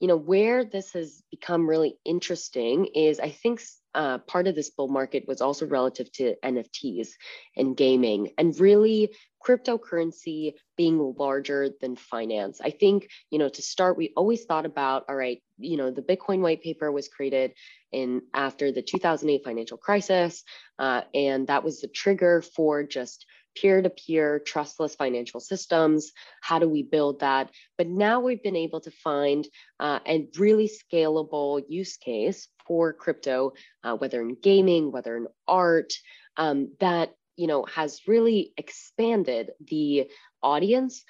[0.00, 3.62] you know where this has become really interesting is i think
[3.94, 7.08] uh, part of this bull market was also relative to nfts
[7.56, 9.10] and gaming and really
[9.44, 15.04] cryptocurrency being larger than finance i think you know to start we always thought about
[15.08, 17.52] all right you know the bitcoin white paper was created
[17.92, 20.44] in after the 2008 financial crisis
[20.78, 26.12] uh, and that was the trigger for just peer to peer, trustless financial systems.
[26.42, 27.50] How do we build that?
[27.76, 29.46] But now we've been able to find
[29.80, 35.92] uh, a really scalable use case for crypto, uh, whether in gaming, whether in art,
[36.36, 40.10] um, that you know has really expanded the
[40.42, 41.04] audience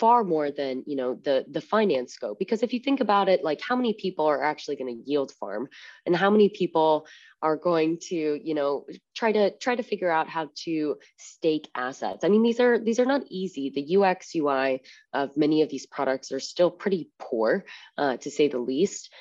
[0.00, 2.38] far more than you know the the finance scope.
[2.38, 5.32] Because if you think about it like how many people are actually going to yield
[5.38, 5.68] farm?
[6.06, 7.06] And how many people
[7.42, 12.24] are going to you know try to try to figure out how to stake assets?
[12.24, 13.70] I mean these are these are not easy.
[13.70, 14.82] The ux ui
[15.12, 17.64] of many of these products are still pretty poor
[17.98, 19.12] uh, to say the least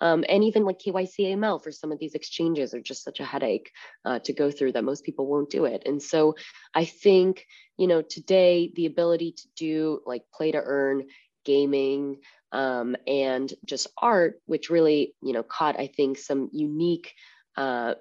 [0.00, 3.24] um, and even like KYC AML for some of these exchanges are just such a
[3.24, 3.70] headache
[4.04, 5.82] uh, to go through that most people won't do it.
[5.86, 6.34] And so
[6.74, 7.44] I think,
[7.76, 11.06] you know, today the ability to do like play to earn
[11.44, 12.18] gaming
[12.52, 17.12] um, and just art, which really, you know, caught, I think, some unique
[17.56, 17.94] uh,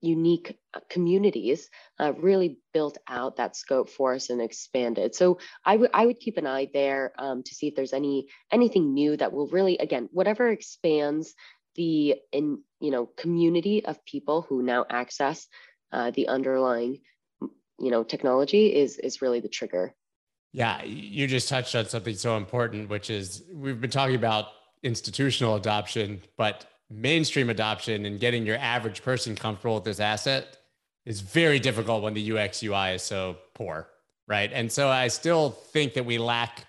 [0.00, 5.14] unique uh, communities uh, really built out that scope for us and expanded.
[5.14, 8.28] So I would I would keep an eye there um, to see if there's any
[8.52, 11.34] anything new that will really again whatever expands
[11.74, 15.46] the in you know community of people who now access
[15.92, 17.00] uh, the underlying
[17.40, 19.94] you know technology is is really the trigger.
[20.52, 24.46] Yeah, you just touched on something so important, which is we've been talking about
[24.82, 30.58] institutional adoption, but mainstream adoption and getting your average person comfortable with this asset
[31.04, 33.88] is very difficult when the UX UI is so poor,
[34.26, 34.50] right?
[34.52, 36.66] And so I still think that we lack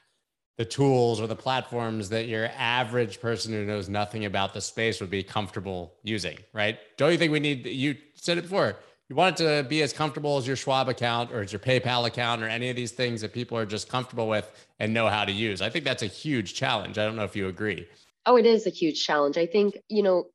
[0.58, 5.00] the tools or the platforms that your average person who knows nothing about the space
[5.00, 6.78] would be comfortable using, right?
[6.98, 8.76] Don't you think we need you said it before?
[9.08, 12.06] You want it to be as comfortable as your Schwab account or as your PayPal
[12.06, 15.26] account or any of these things that people are just comfortable with and know how
[15.26, 15.62] to use.
[15.62, 16.98] I think that's a huge challenge.
[16.98, 17.88] I don't know if you agree.
[18.26, 19.38] Oh, it is a huge challenge.
[19.38, 20.26] I think, you know,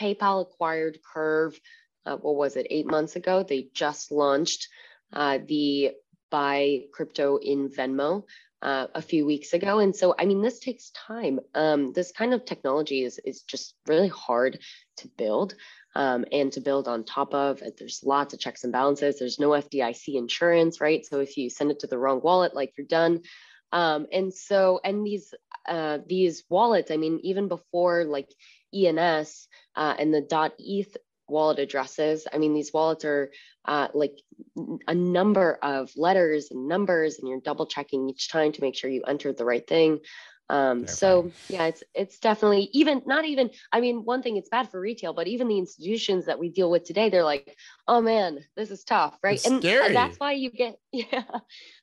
[0.00, 1.54] PayPal acquired Curv,
[2.06, 3.42] uh, what was it, eight months ago?
[3.42, 4.68] They just launched
[5.12, 5.92] uh, the
[6.30, 8.24] buy crypto in Venmo.
[8.64, 9.78] uh, a few weeks ago.
[9.78, 11.38] And so, I mean, this takes time.
[11.54, 14.58] Um, this kind of technology is, is just really hard
[14.96, 15.54] to build
[15.94, 17.62] um, and to build on top of.
[17.78, 19.18] There's lots of checks and balances.
[19.18, 21.04] There's no FDIC insurance, right?
[21.04, 23.20] So if you send it to the wrong wallet, like you're done.
[23.70, 25.34] Um, and so, and these
[25.66, 28.28] uh, these wallets, I mean, even before like
[28.74, 30.96] ENS uh, and the .eth
[31.28, 32.26] wallet addresses.
[32.32, 33.30] I mean, these wallets are
[33.64, 34.12] uh, like
[34.86, 38.90] a number of letters and numbers, and you're double checking each time to make sure
[38.90, 40.00] you entered the right thing.
[40.50, 43.50] Um, so yeah, it's it's definitely even not even.
[43.72, 46.70] I mean, one thing it's bad for retail, but even the institutions that we deal
[46.70, 47.56] with today, they're like,
[47.88, 49.36] oh man, this is tough, right?
[49.36, 49.94] It's and scary.
[49.94, 51.24] that's why you get yeah,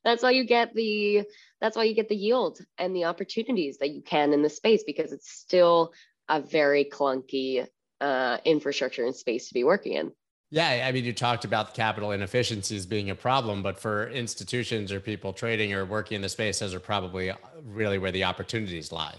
[0.04, 1.24] that's why you get the
[1.60, 4.84] that's why you get the yield and the opportunities that you can in the space
[4.86, 5.94] because it's still
[6.30, 7.68] a very clunky
[8.00, 10.12] uh, infrastructure and space to be working in.
[10.54, 15.00] Yeah, I mean, you talked about capital inefficiencies being a problem, but for institutions or
[15.00, 18.92] people trading or working in the space, those are probably uh, really where the opportunities
[18.92, 19.16] lie.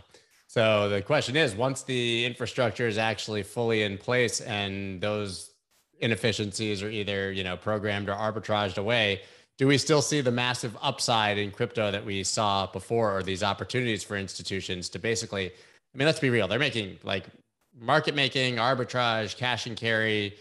[0.46, 5.52] So the question is, once the infrastructure is actually fully in place and those
[6.00, 9.22] inefficiencies are either you know programmed or arbitraged away,
[9.56, 13.42] do we still see the massive upside in crypto that we saw before, or these
[13.42, 15.46] opportunities for institutions to basically?
[15.46, 17.24] I mean, let's be real; they're making like
[17.80, 20.34] market making, arbitrage, cash and carry,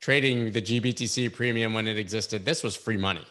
[0.00, 2.44] trading the GBTC premium when it existed.
[2.44, 3.24] This was free money,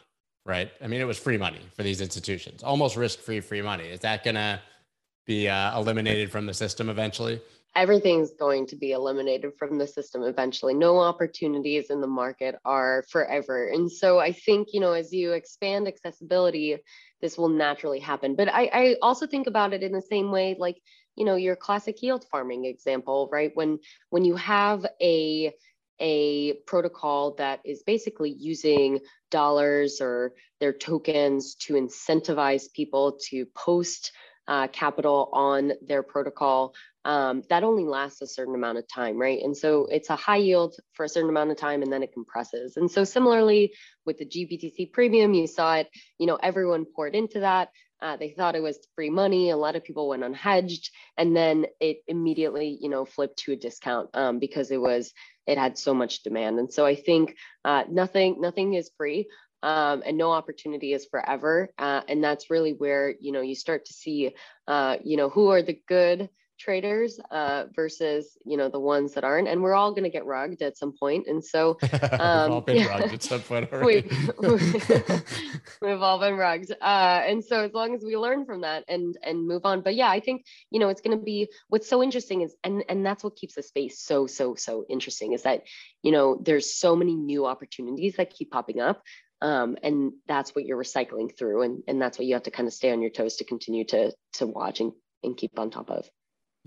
[0.45, 0.71] right?
[0.81, 3.85] I mean, it was free money for these institutions, almost risk free, free money.
[3.85, 4.59] Is that going to
[5.25, 7.41] be uh, eliminated from the system eventually?
[7.75, 10.73] Everything's going to be eliminated from the system eventually.
[10.73, 13.67] No opportunities in the market are forever.
[13.67, 16.77] And so I think, you know, as you expand accessibility,
[17.21, 18.33] this will naturally happen.
[18.35, 20.81] But I, I also think about it in the same way, like
[21.15, 25.53] you know your classic yield farming example right when when you have a
[25.99, 28.99] a protocol that is basically using
[29.31, 34.11] dollars or their tokens to incentivize people to post
[34.47, 39.41] uh, capital on their protocol um, that only lasts a certain amount of time right?
[39.43, 42.13] And so it's a high yield for a certain amount of time and then it
[42.13, 42.77] compresses.
[42.77, 43.73] And so similarly
[44.05, 47.69] with the gbtc premium you saw it you know everyone poured into that
[48.01, 49.49] uh, they thought it was free money.
[49.49, 53.55] A lot of people went unhedged, and then it immediately, you know, flipped to a
[53.55, 55.13] discount um, because it was
[55.47, 56.59] it had so much demand.
[56.59, 59.27] And so I think uh, nothing nothing is free,
[59.63, 61.69] um, and no opportunity is forever.
[61.77, 64.33] Uh, and that's really where you know you start to see,
[64.67, 69.23] uh, you know, who are the good traders uh, versus you know the ones that
[69.23, 71.77] aren't and we're all going to get rugged at some point and so
[72.19, 74.31] um, we've all been rugged at some point we've,
[75.81, 79.17] we've all been rugged uh, and so as long as we learn from that and
[79.23, 79.81] and move on.
[79.81, 82.83] But yeah i think you know it's going to be what's so interesting is and
[82.89, 85.63] and that's what keeps the space so so so interesting is that
[86.01, 89.03] you know there's so many new opportunities that keep popping up
[89.41, 92.67] um, and that's what you're recycling through and, and that's what you have to kind
[92.67, 95.89] of stay on your toes to continue to to watch and, and keep on top
[95.89, 96.09] of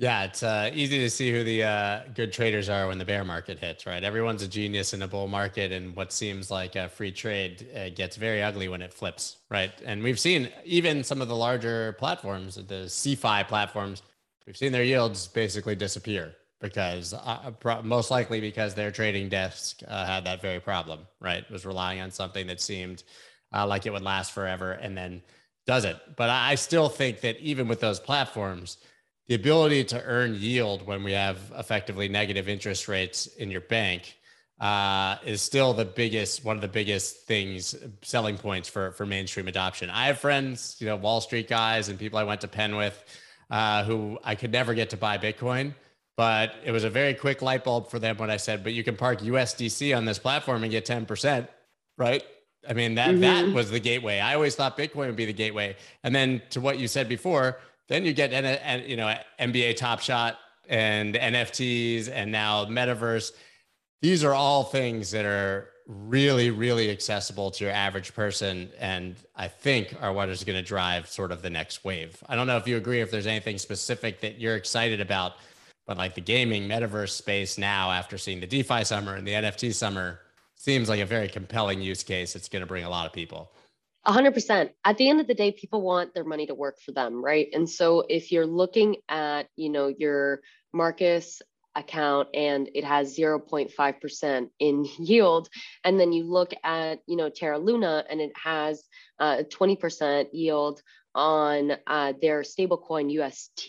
[0.01, 3.25] yeah, it's uh, easy to see who the uh, good traders are when the bear
[3.25, 4.05] market hits, right?
[4.05, 7.89] Everyone's a genius in a bull market, and what seems like a free trade uh,
[7.89, 9.73] gets very ugly when it flips, right?
[9.85, 14.03] And we've seen even some of the larger platforms, the CeFi platforms,
[14.47, 17.51] we've seen their yields basically disappear because uh,
[17.83, 21.39] most likely because their trading desk uh, had that very problem, right?
[21.43, 23.03] It was relying on something that seemed
[23.53, 25.23] uh, like it would last forever and then
[25.67, 25.97] does it.
[26.15, 28.79] But I still think that even with those platforms,
[29.29, 34.17] the ability to earn yield when we have effectively negative interest rates in your bank
[34.61, 39.47] uh, is still the biggest one of the biggest things selling points for for mainstream
[39.47, 39.89] adoption.
[39.91, 43.05] I have friends, you know, Wall Street guys and people I went to Penn with,
[43.51, 45.75] uh, who I could never get to buy Bitcoin,
[46.17, 48.83] but it was a very quick light bulb for them when I said, "But you
[48.83, 51.49] can park USDC on this platform and get ten percent,
[51.97, 52.25] right?"
[52.69, 53.21] I mean that mm-hmm.
[53.21, 54.19] that was the gateway.
[54.19, 57.59] I always thought Bitcoin would be the gateway, and then to what you said before
[57.89, 63.33] then you get and you know NBA Top Shot and NFTs and now metaverse.
[64.01, 69.49] These are all things that are really, really accessible to your average person, and I
[69.49, 72.23] think are what is going to drive sort of the next wave.
[72.29, 73.01] I don't know if you agree.
[73.01, 75.37] If there's anything specific that you're excited about,
[75.87, 79.75] but like the gaming metaverse space now, after seeing the DeFi summer and the NFT
[79.75, 80.21] summer,
[80.55, 82.37] seems like a very compelling use case.
[82.37, 83.51] It's going to bring a lot of people.
[84.09, 87.23] 100% at the end of the day people want their money to work for them
[87.23, 90.41] right and so if you're looking at you know your
[90.73, 91.43] marcus
[91.77, 95.49] account and it has 0.5% in yield
[95.85, 98.83] and then you look at you know terra luna and it has
[99.21, 100.81] uh, 20% yield
[101.15, 103.69] on uh, their stablecoin ust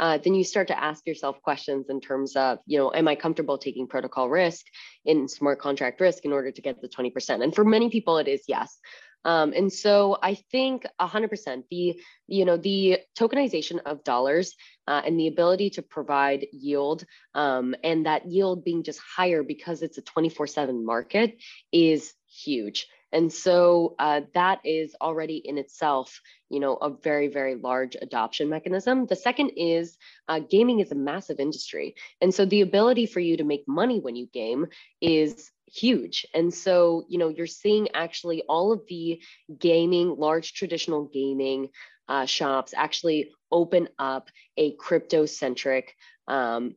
[0.00, 3.14] uh, then you start to ask yourself questions in terms of, you know, am I
[3.14, 4.66] comfortable taking protocol risk
[5.04, 7.44] in smart contract risk in order to get the 20%?
[7.44, 8.76] And for many people, it is yes.
[9.24, 14.54] Um, and so I think 100% the you know the tokenization of dollars
[14.86, 17.04] uh, and the ability to provide yield
[17.34, 21.36] um, and that yield being just higher because it's a 24/7 market
[21.72, 22.86] is huge.
[23.14, 26.20] And so uh, that is already in itself,
[26.50, 29.06] you know, a very, very large adoption mechanism.
[29.06, 29.96] The second is
[30.26, 31.94] uh, gaming is a massive industry.
[32.20, 34.66] And so the ability for you to make money when you game
[35.00, 36.26] is huge.
[36.34, 39.20] And so, you know, you're seeing actually all of the
[39.58, 41.68] gaming, large traditional gaming
[42.08, 45.94] uh, shops actually open up a crypto centric
[46.28, 46.74] um,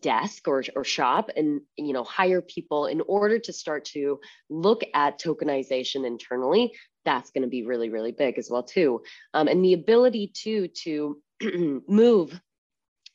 [0.00, 4.82] desk or, or shop and you know hire people in order to start to look
[4.94, 6.72] at tokenization internally
[7.04, 9.02] that's going to be really really big as well too
[9.34, 11.20] um, and the ability to to
[11.88, 12.40] move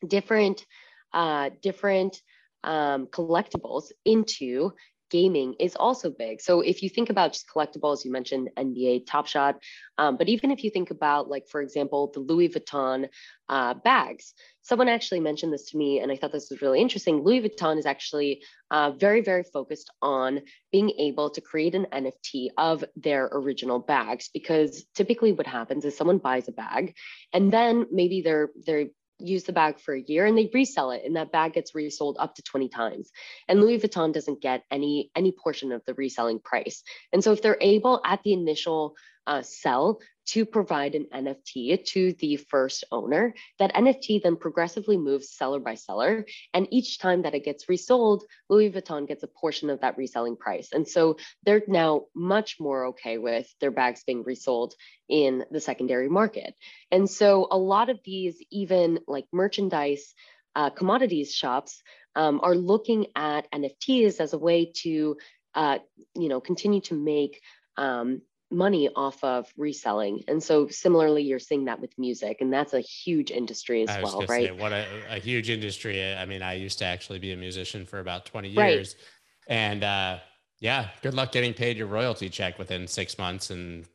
[0.05, 0.65] different
[1.13, 2.21] uh, different
[2.65, 4.73] um, collectibles into
[5.09, 6.41] gaming is also big.
[6.41, 9.55] So if you think about just collectibles, you mentioned NBA Top Shot,
[9.97, 13.07] um, but even if you think about like, for example, the Louis Vuitton
[13.47, 17.23] uh, bags, someone actually mentioned this to me and I thought this was really interesting.
[17.23, 20.41] Louis Vuitton is actually uh, very, very focused on
[20.71, 25.95] being able to create an NFT of their original bags because typically what happens is
[25.95, 26.95] someone buys a bag
[27.31, 28.87] and then maybe they're, they're
[29.19, 32.17] use the bag for a year and they resell it and that bag gets resold
[32.19, 33.11] up to 20 times.
[33.47, 36.83] And louis vuitton doesn't get any any portion of the reselling price.
[37.13, 38.95] And so if they're able at the initial
[39.27, 43.33] uh, sell to provide an NFT to the first owner.
[43.59, 46.25] That NFT then progressively moves seller by seller.
[46.53, 50.35] And each time that it gets resold, Louis Vuitton gets a portion of that reselling
[50.35, 50.69] price.
[50.73, 54.73] And so they're now much more okay with their bags being resold
[55.07, 56.55] in the secondary market.
[56.91, 60.13] And so a lot of these, even like merchandise,
[60.55, 61.81] uh, commodities shops
[62.15, 65.17] um, are looking at NFTs as a way to,
[65.53, 65.79] uh,
[66.15, 67.41] you know, continue to make
[67.77, 68.21] um,
[68.51, 70.23] money off of reselling.
[70.27, 74.23] And so similarly, you're seeing that with music, and that's a huge industry as well,
[74.27, 74.47] right?
[74.47, 76.13] Say, what a, a, huge industry.
[76.13, 78.95] I mean, I used to actually be a musician for about 20 years.
[78.95, 79.55] Right.
[79.55, 80.19] And uh,
[80.59, 83.49] yeah, good luck getting paid your royalty check within six months.
[83.49, 83.85] And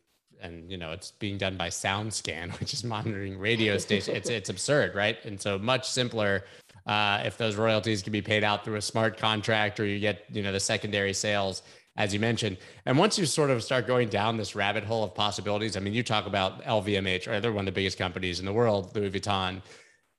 [0.42, 4.16] and you know, it's being done by SoundScan, which is monitoring radio stations.
[4.16, 5.16] it's it's absurd, right?
[5.24, 6.44] And so much simpler
[6.86, 10.24] uh, if those royalties can be paid out through a smart contract or you get,
[10.30, 11.62] you know, the secondary sales
[12.00, 12.56] as you mentioned.
[12.86, 15.92] And once you sort of start going down this rabbit hole of possibilities, I mean,
[15.92, 17.42] you talk about LVMH, right?
[17.42, 19.60] They're one of the biggest companies in the world, Louis Vuitton.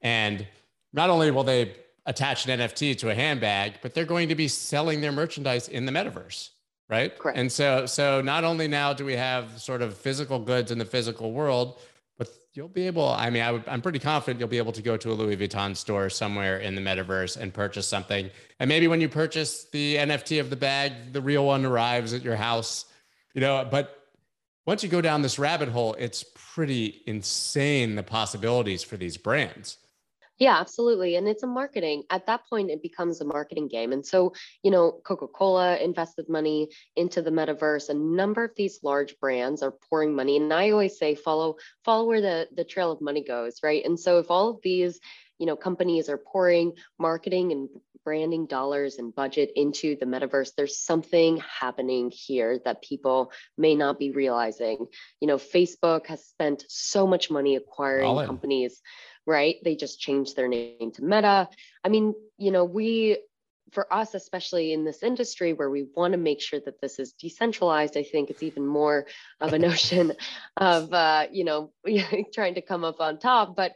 [0.01, 0.47] And
[0.93, 1.73] not only will they
[2.05, 5.87] attach an NFT to a handbag, but they're going to be selling their merchandise in
[5.87, 6.49] the metaverse,
[6.87, 7.17] right?
[7.17, 7.39] Correct.
[7.39, 10.85] And so, so not only now do we have sort of physical goods in the
[10.85, 11.79] physical world,
[12.53, 15.11] you'll be able i mean I am pretty confident you'll be able to go to
[15.11, 18.29] a louis vuitton store somewhere in the metaverse and purchase something.
[18.59, 22.23] And maybe when you purchase the nft of the bag the real one arrives at
[22.23, 22.85] your house
[23.33, 23.97] you know but
[24.65, 29.77] once you go down this rabbit hole it's pretty insane the possibilities for these brands
[30.41, 31.17] yeah, absolutely.
[31.17, 32.01] And it's a marketing.
[32.09, 33.93] At that point, it becomes a marketing game.
[33.93, 34.33] And so,
[34.63, 37.89] you know, Coca Cola invested money into the metaverse.
[37.89, 40.37] A number of these large brands are pouring money.
[40.37, 43.85] And I always say, follow follow where the, the trail of money goes, right?
[43.85, 44.99] And so, if all of these,
[45.37, 47.69] you know, companies are pouring marketing and
[48.03, 53.99] branding dollars and budget into the metaverse there's something happening here that people may not
[53.99, 54.87] be realizing
[55.19, 58.81] you know facebook has spent so much money acquiring companies
[59.25, 59.55] right?
[59.63, 61.49] They just changed their name to Meta.
[61.83, 63.17] I mean, you know, we,
[63.71, 67.13] for us, especially in this industry where we want to make sure that this is
[67.13, 69.07] decentralized, I think it's even more
[69.39, 70.13] of a notion
[70.57, 71.71] of, uh, you know,
[72.33, 73.55] trying to come up on top.
[73.55, 73.73] But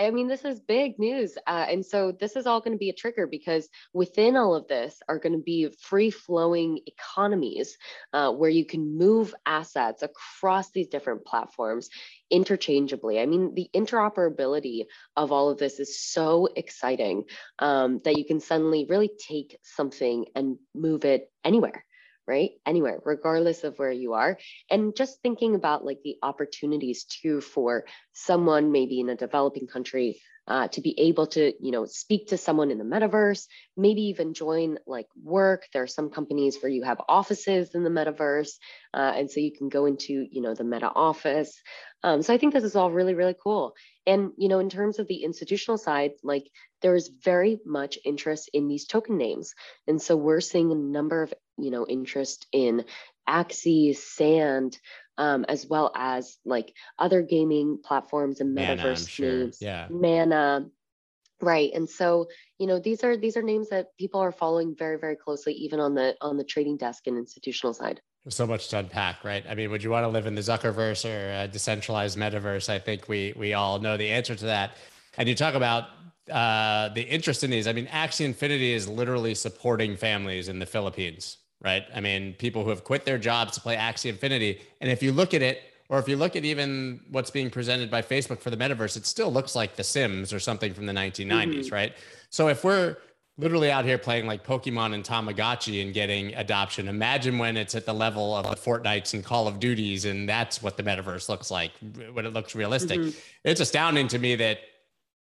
[0.00, 1.36] I mean, this is big news.
[1.46, 4.68] Uh, and so this is all going to be a trigger because within all of
[4.68, 7.76] this are going to be free flowing economies
[8.12, 11.88] uh, where you can move assets across these different platforms
[12.30, 13.20] interchangeably.
[13.20, 14.86] I mean, the interoperability
[15.16, 17.24] of all of this is so exciting
[17.58, 21.84] um, that you can suddenly really take something and move it anywhere
[22.26, 22.50] right?
[22.66, 24.38] Anywhere, regardless of where you are.
[24.70, 30.20] And just thinking about like the opportunities too for someone maybe in a developing country
[30.48, 34.34] uh, to be able to, you know, speak to someone in the metaverse, maybe even
[34.34, 35.66] join like work.
[35.72, 38.50] There are some companies where you have offices in the metaverse.
[38.92, 41.60] Uh, and so you can go into, you know, the meta office.
[42.02, 43.74] Um, so I think this is all really, really cool.
[44.06, 48.50] And, you know, in terms of the institutional side, like there is very much interest
[48.52, 49.54] in these token names.
[49.86, 52.84] And so we're seeing a number of, you know, interest in
[53.28, 54.78] Axie, Sand,
[55.22, 59.28] um, as well as like other gaming platforms and metaverse sure.
[59.28, 59.58] names.
[59.60, 59.86] Yeah.
[59.88, 60.66] Mana.
[61.40, 61.70] Right.
[61.74, 65.14] And so, you know, these are these are names that people are following very, very
[65.14, 68.00] closely, even on the on the trading desk and institutional side.
[68.24, 69.44] There's so much to unpack, right?
[69.48, 72.68] I mean, would you want to live in the Zuckerverse or a decentralized metaverse?
[72.68, 74.72] I think we we all know the answer to that.
[75.18, 75.84] And you talk about
[76.30, 77.68] uh, the interest in these.
[77.68, 81.84] I mean, Axie Infinity is literally supporting families in the Philippines, right?
[81.94, 84.60] I mean, people who have quit their jobs to play Axie Infinity.
[84.80, 87.90] And if you look at it, or if you look at even what's being presented
[87.90, 90.92] by Facebook for the metaverse, it still looks like The Sims or something from the
[90.92, 91.74] 1990s, mm-hmm.
[91.74, 91.92] right?
[92.30, 92.96] So if we're
[93.36, 97.86] literally out here playing like Pokemon and Tamagotchi and getting adoption, imagine when it's at
[97.86, 101.50] the level of the Fortnites and Call of Duties, and that's what the metaverse looks
[101.50, 101.72] like
[102.12, 102.98] when it looks realistic.
[102.98, 103.18] Mm-hmm.
[103.44, 104.60] It's astounding to me that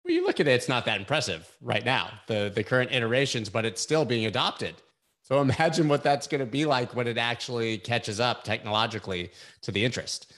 [0.01, 3.49] when you look at it, it's not that impressive right now, the the current iterations,
[3.49, 4.75] but it's still being adopted.
[5.25, 9.31] So imagine what that's going to be like when it actually catches up technologically
[9.63, 10.31] to the interest.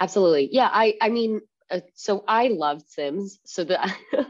[0.00, 0.48] Absolutely.
[0.50, 1.40] Yeah, I I mean
[1.70, 3.38] uh, so I loved Sims.
[3.44, 3.96] So that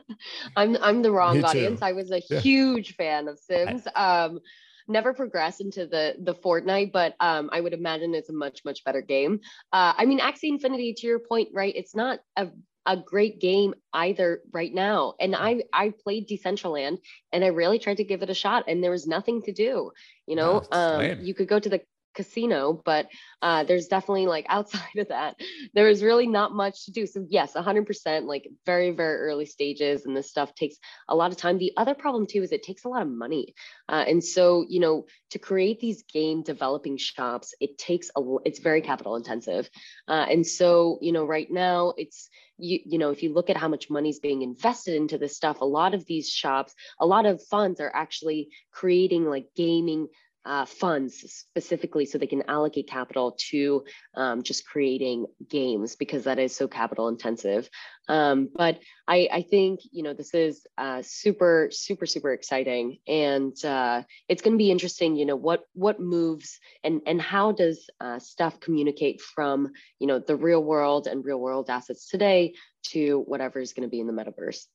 [0.56, 1.80] I'm I'm the wrong audience.
[1.80, 2.40] I was a yeah.
[2.40, 3.88] huge fan of Sims.
[3.96, 4.40] Um
[4.86, 8.84] never progressed into the the Fortnite, but um, I would imagine it's a much much
[8.84, 9.40] better game.
[9.72, 11.74] Uh, I mean, Axie Infinity, to your point, right?
[11.74, 12.48] It's not a
[12.86, 15.14] a great game either right now.
[15.20, 16.98] And I I played Decentraland
[17.32, 19.92] and I really tried to give it a shot and there was nothing to do.
[20.26, 21.82] You know, um, you could go to the
[22.14, 23.08] casino, but
[23.40, 25.36] uh, there's definitely like outside of that,
[25.74, 27.06] there is really not much to do.
[27.06, 30.76] So yes, 100% like very very early stages, and this stuff takes
[31.08, 31.58] a lot of time.
[31.58, 33.54] The other problem too is it takes a lot of money,
[33.88, 38.60] uh, and so you know to create these game developing shops, it takes a it's
[38.60, 39.68] very capital intensive,
[40.08, 42.28] uh, and so you know right now it's
[42.62, 45.36] you, you know if you look at how much money is being invested into this
[45.36, 50.08] stuff a lot of these shops a lot of funds are actually creating like gaming
[50.44, 53.84] uh, funds specifically so they can allocate capital to
[54.14, 57.68] um, just creating games because that is so capital intensive.
[58.08, 63.56] Um, but I, I, think you know this is uh, super super super exciting, and
[63.64, 65.14] uh, it's going to be interesting.
[65.14, 69.70] You know what what moves and and how does uh, stuff communicate from
[70.00, 72.54] you know the real world and real world assets today
[72.86, 74.66] to whatever is going to be in the metaverse.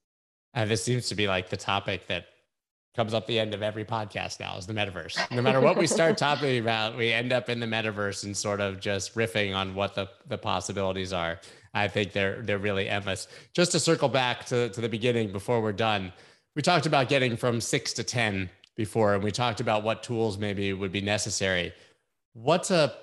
[0.54, 2.26] Uh, this seems to be like the topic that
[2.98, 5.20] comes up the end of every podcast now is the metaverse.
[5.30, 8.60] No matter what we start talking about, we end up in the metaverse and sort
[8.60, 11.40] of just riffing on what the, the possibilities are.
[11.76, 13.28] I think they're they're really endless.
[13.54, 16.12] Just to circle back to, to the beginning before we're done,
[16.56, 20.40] we talked about getting from six to 10 before, and we talked about what tools
[20.40, 21.74] maybe would be necessary.
[22.34, 22.96] What's a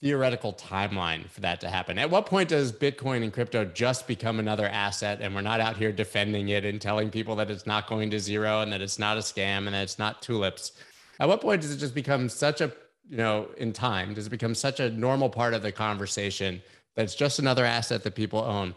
[0.00, 1.98] theoretical timeline for that to happen?
[1.98, 5.76] At what point does Bitcoin and crypto just become another asset and we're not out
[5.76, 8.98] here defending it and telling people that it's not going to zero and that it's
[8.98, 10.72] not a scam and that it's not tulips?
[11.18, 12.72] At what point does it just become such a,
[13.08, 16.62] you know, in time, does it become such a normal part of the conversation
[16.96, 18.74] that it's just another asset that people own?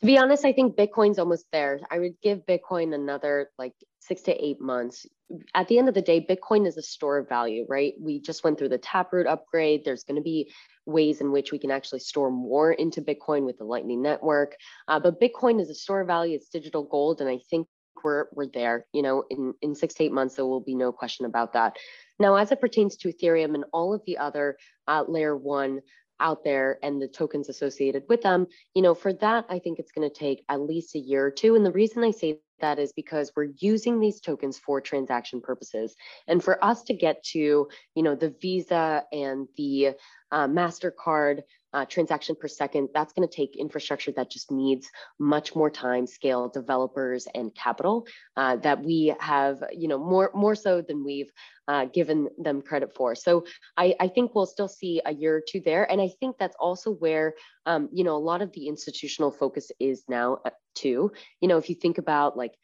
[0.00, 1.80] To be honest, I think Bitcoin's almost there.
[1.90, 3.72] I would give Bitcoin another like
[4.06, 5.06] six to eight months.
[5.54, 7.94] At the end of the day, Bitcoin is a store of value, right?
[8.00, 9.84] We just went through the Taproot upgrade.
[9.84, 10.52] There's going to be
[10.86, 14.54] ways in which we can actually store more into Bitcoin with the Lightning Network.
[14.86, 16.36] Uh, but Bitcoin is a store of value.
[16.36, 17.66] It's digital gold, and I think
[18.04, 18.86] we're we're there.
[18.92, 21.76] You know, in in six to eight months, there will be no question about that.
[22.18, 25.80] Now, as it pertains to Ethereum and all of the other uh, layer one
[26.20, 29.92] out there and the tokens associated with them, you know, for that, I think it's
[29.92, 31.54] going to take at least a year or two.
[31.54, 35.94] And the reason I say that is because we're using these tokens for transaction purposes.
[36.26, 39.90] And for us to get to, you know, the Visa and the
[40.32, 41.42] uh, MasterCard
[41.76, 46.06] uh, transaction per second, that's going to take infrastructure that just needs much more time,
[46.06, 48.06] scale, developers, and capital
[48.38, 51.30] uh, that we have, you know, more more so than we've
[51.68, 53.14] uh, given them credit for.
[53.14, 53.44] So
[53.76, 56.56] I, I, think we'll still see a year or two there, and I think that's
[56.58, 57.34] also where,
[57.66, 61.12] um, you know, a lot of the institutional focus is now uh, too.
[61.42, 62.54] You know, if you think about like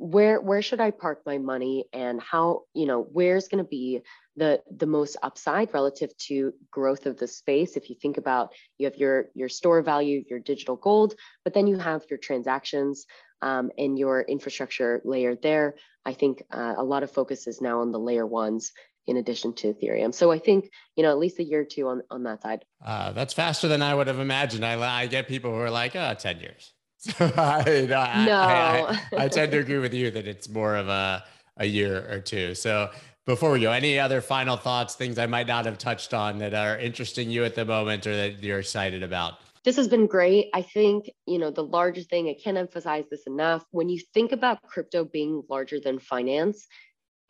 [0.00, 4.00] where where should I park my money and how you know where's going to be
[4.34, 8.86] the the most upside relative to growth of the space if you think about you
[8.86, 13.04] have your your store value your digital gold but then you have your transactions
[13.42, 15.74] um, and your infrastructure layer there
[16.06, 18.72] I think uh, a lot of focus is now on the layer ones
[19.06, 20.14] in addition to Ethereum.
[20.14, 22.64] So I think, you know, at least a year or two on, on that side.
[22.82, 24.64] Uh, that's faster than I would have imagined.
[24.64, 26.72] I, I get people who are like, oh, 10 years.
[27.18, 30.88] So I, no, I, I, I, tend to agree with you that it's more of
[30.88, 31.24] a,
[31.56, 32.54] a year or two.
[32.54, 32.90] So
[33.24, 36.52] before we go, any other final thoughts, things I might not have touched on that
[36.52, 39.38] are interesting you at the moment or that you're excited about?
[39.64, 40.48] This has been great.
[40.52, 43.64] I think, you know, the larger thing, I can't emphasize this enough.
[43.70, 46.66] When you think about crypto being larger than finance,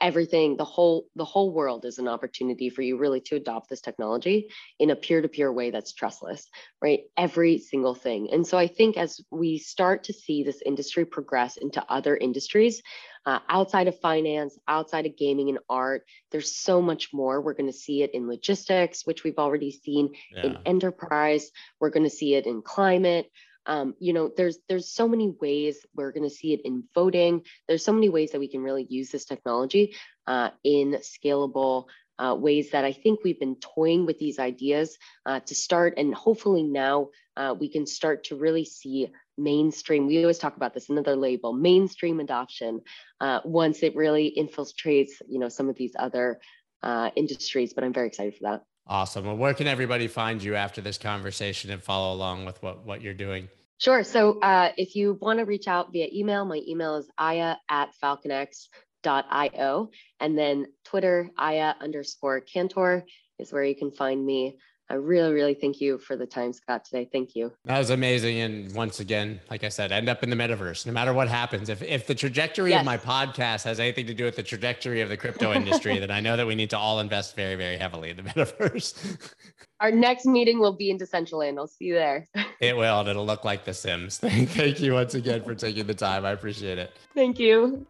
[0.01, 3.81] everything the whole the whole world is an opportunity for you really to adopt this
[3.81, 4.49] technology
[4.79, 6.49] in a peer-to-peer way that's trustless
[6.83, 11.05] right every single thing and so i think as we start to see this industry
[11.05, 12.83] progress into other industries
[13.27, 16.05] uh, outside of finance, outside of gaming and art.
[16.31, 17.41] There's so much more.
[17.41, 20.47] We're going to see it in logistics, which we've already seen yeah.
[20.47, 21.51] in enterprise.
[21.81, 23.31] We're going to see it in climate.
[23.67, 27.43] Um, you know, there's there's so many ways we're going to see it in voting.
[27.69, 29.95] There's so many ways that we can really use this technology
[30.27, 31.87] uh, in scalable
[32.19, 36.15] uh, ways that I think we've been toying with these ideas uh, to start, and
[36.15, 39.09] hopefully now uh, we can start to really see
[39.39, 40.07] mainstream.
[40.07, 42.83] We always talk about this another label, mainstream adoption,
[43.21, 46.41] uh, once it really infiltrates, you know, some of these other
[46.83, 47.73] uh, industries.
[47.73, 48.70] But I'm very excited for that.
[48.91, 49.25] Awesome.
[49.25, 53.01] Well, where can everybody find you after this conversation and follow along with what what
[53.01, 53.49] you're doing?
[53.79, 54.03] Sure.
[54.03, 57.91] So uh, if you want to reach out via email, my email is aya at
[58.03, 58.67] falconx
[59.07, 59.91] io.
[60.19, 63.05] And then Twitter, Aya underscore Cantor
[63.39, 64.59] is where you can find me.
[64.91, 67.09] I really, really thank you for the time, Scott, today.
[67.13, 67.53] Thank you.
[67.65, 68.41] That was amazing.
[68.41, 71.69] And once again, like I said, end up in the metaverse, no matter what happens.
[71.69, 72.81] If, if the trajectory yes.
[72.81, 76.11] of my podcast has anything to do with the trajectory of the crypto industry, then
[76.11, 79.31] I know that we need to all invest very, very heavily in the metaverse.
[79.81, 81.57] Our next meeting will be in Decentraland.
[81.57, 82.27] I'll see you there.
[82.61, 84.19] it will, and it'll look like The Sims.
[84.19, 86.25] Thank you once again for taking the time.
[86.27, 86.99] I appreciate it.
[87.15, 87.87] Thank you.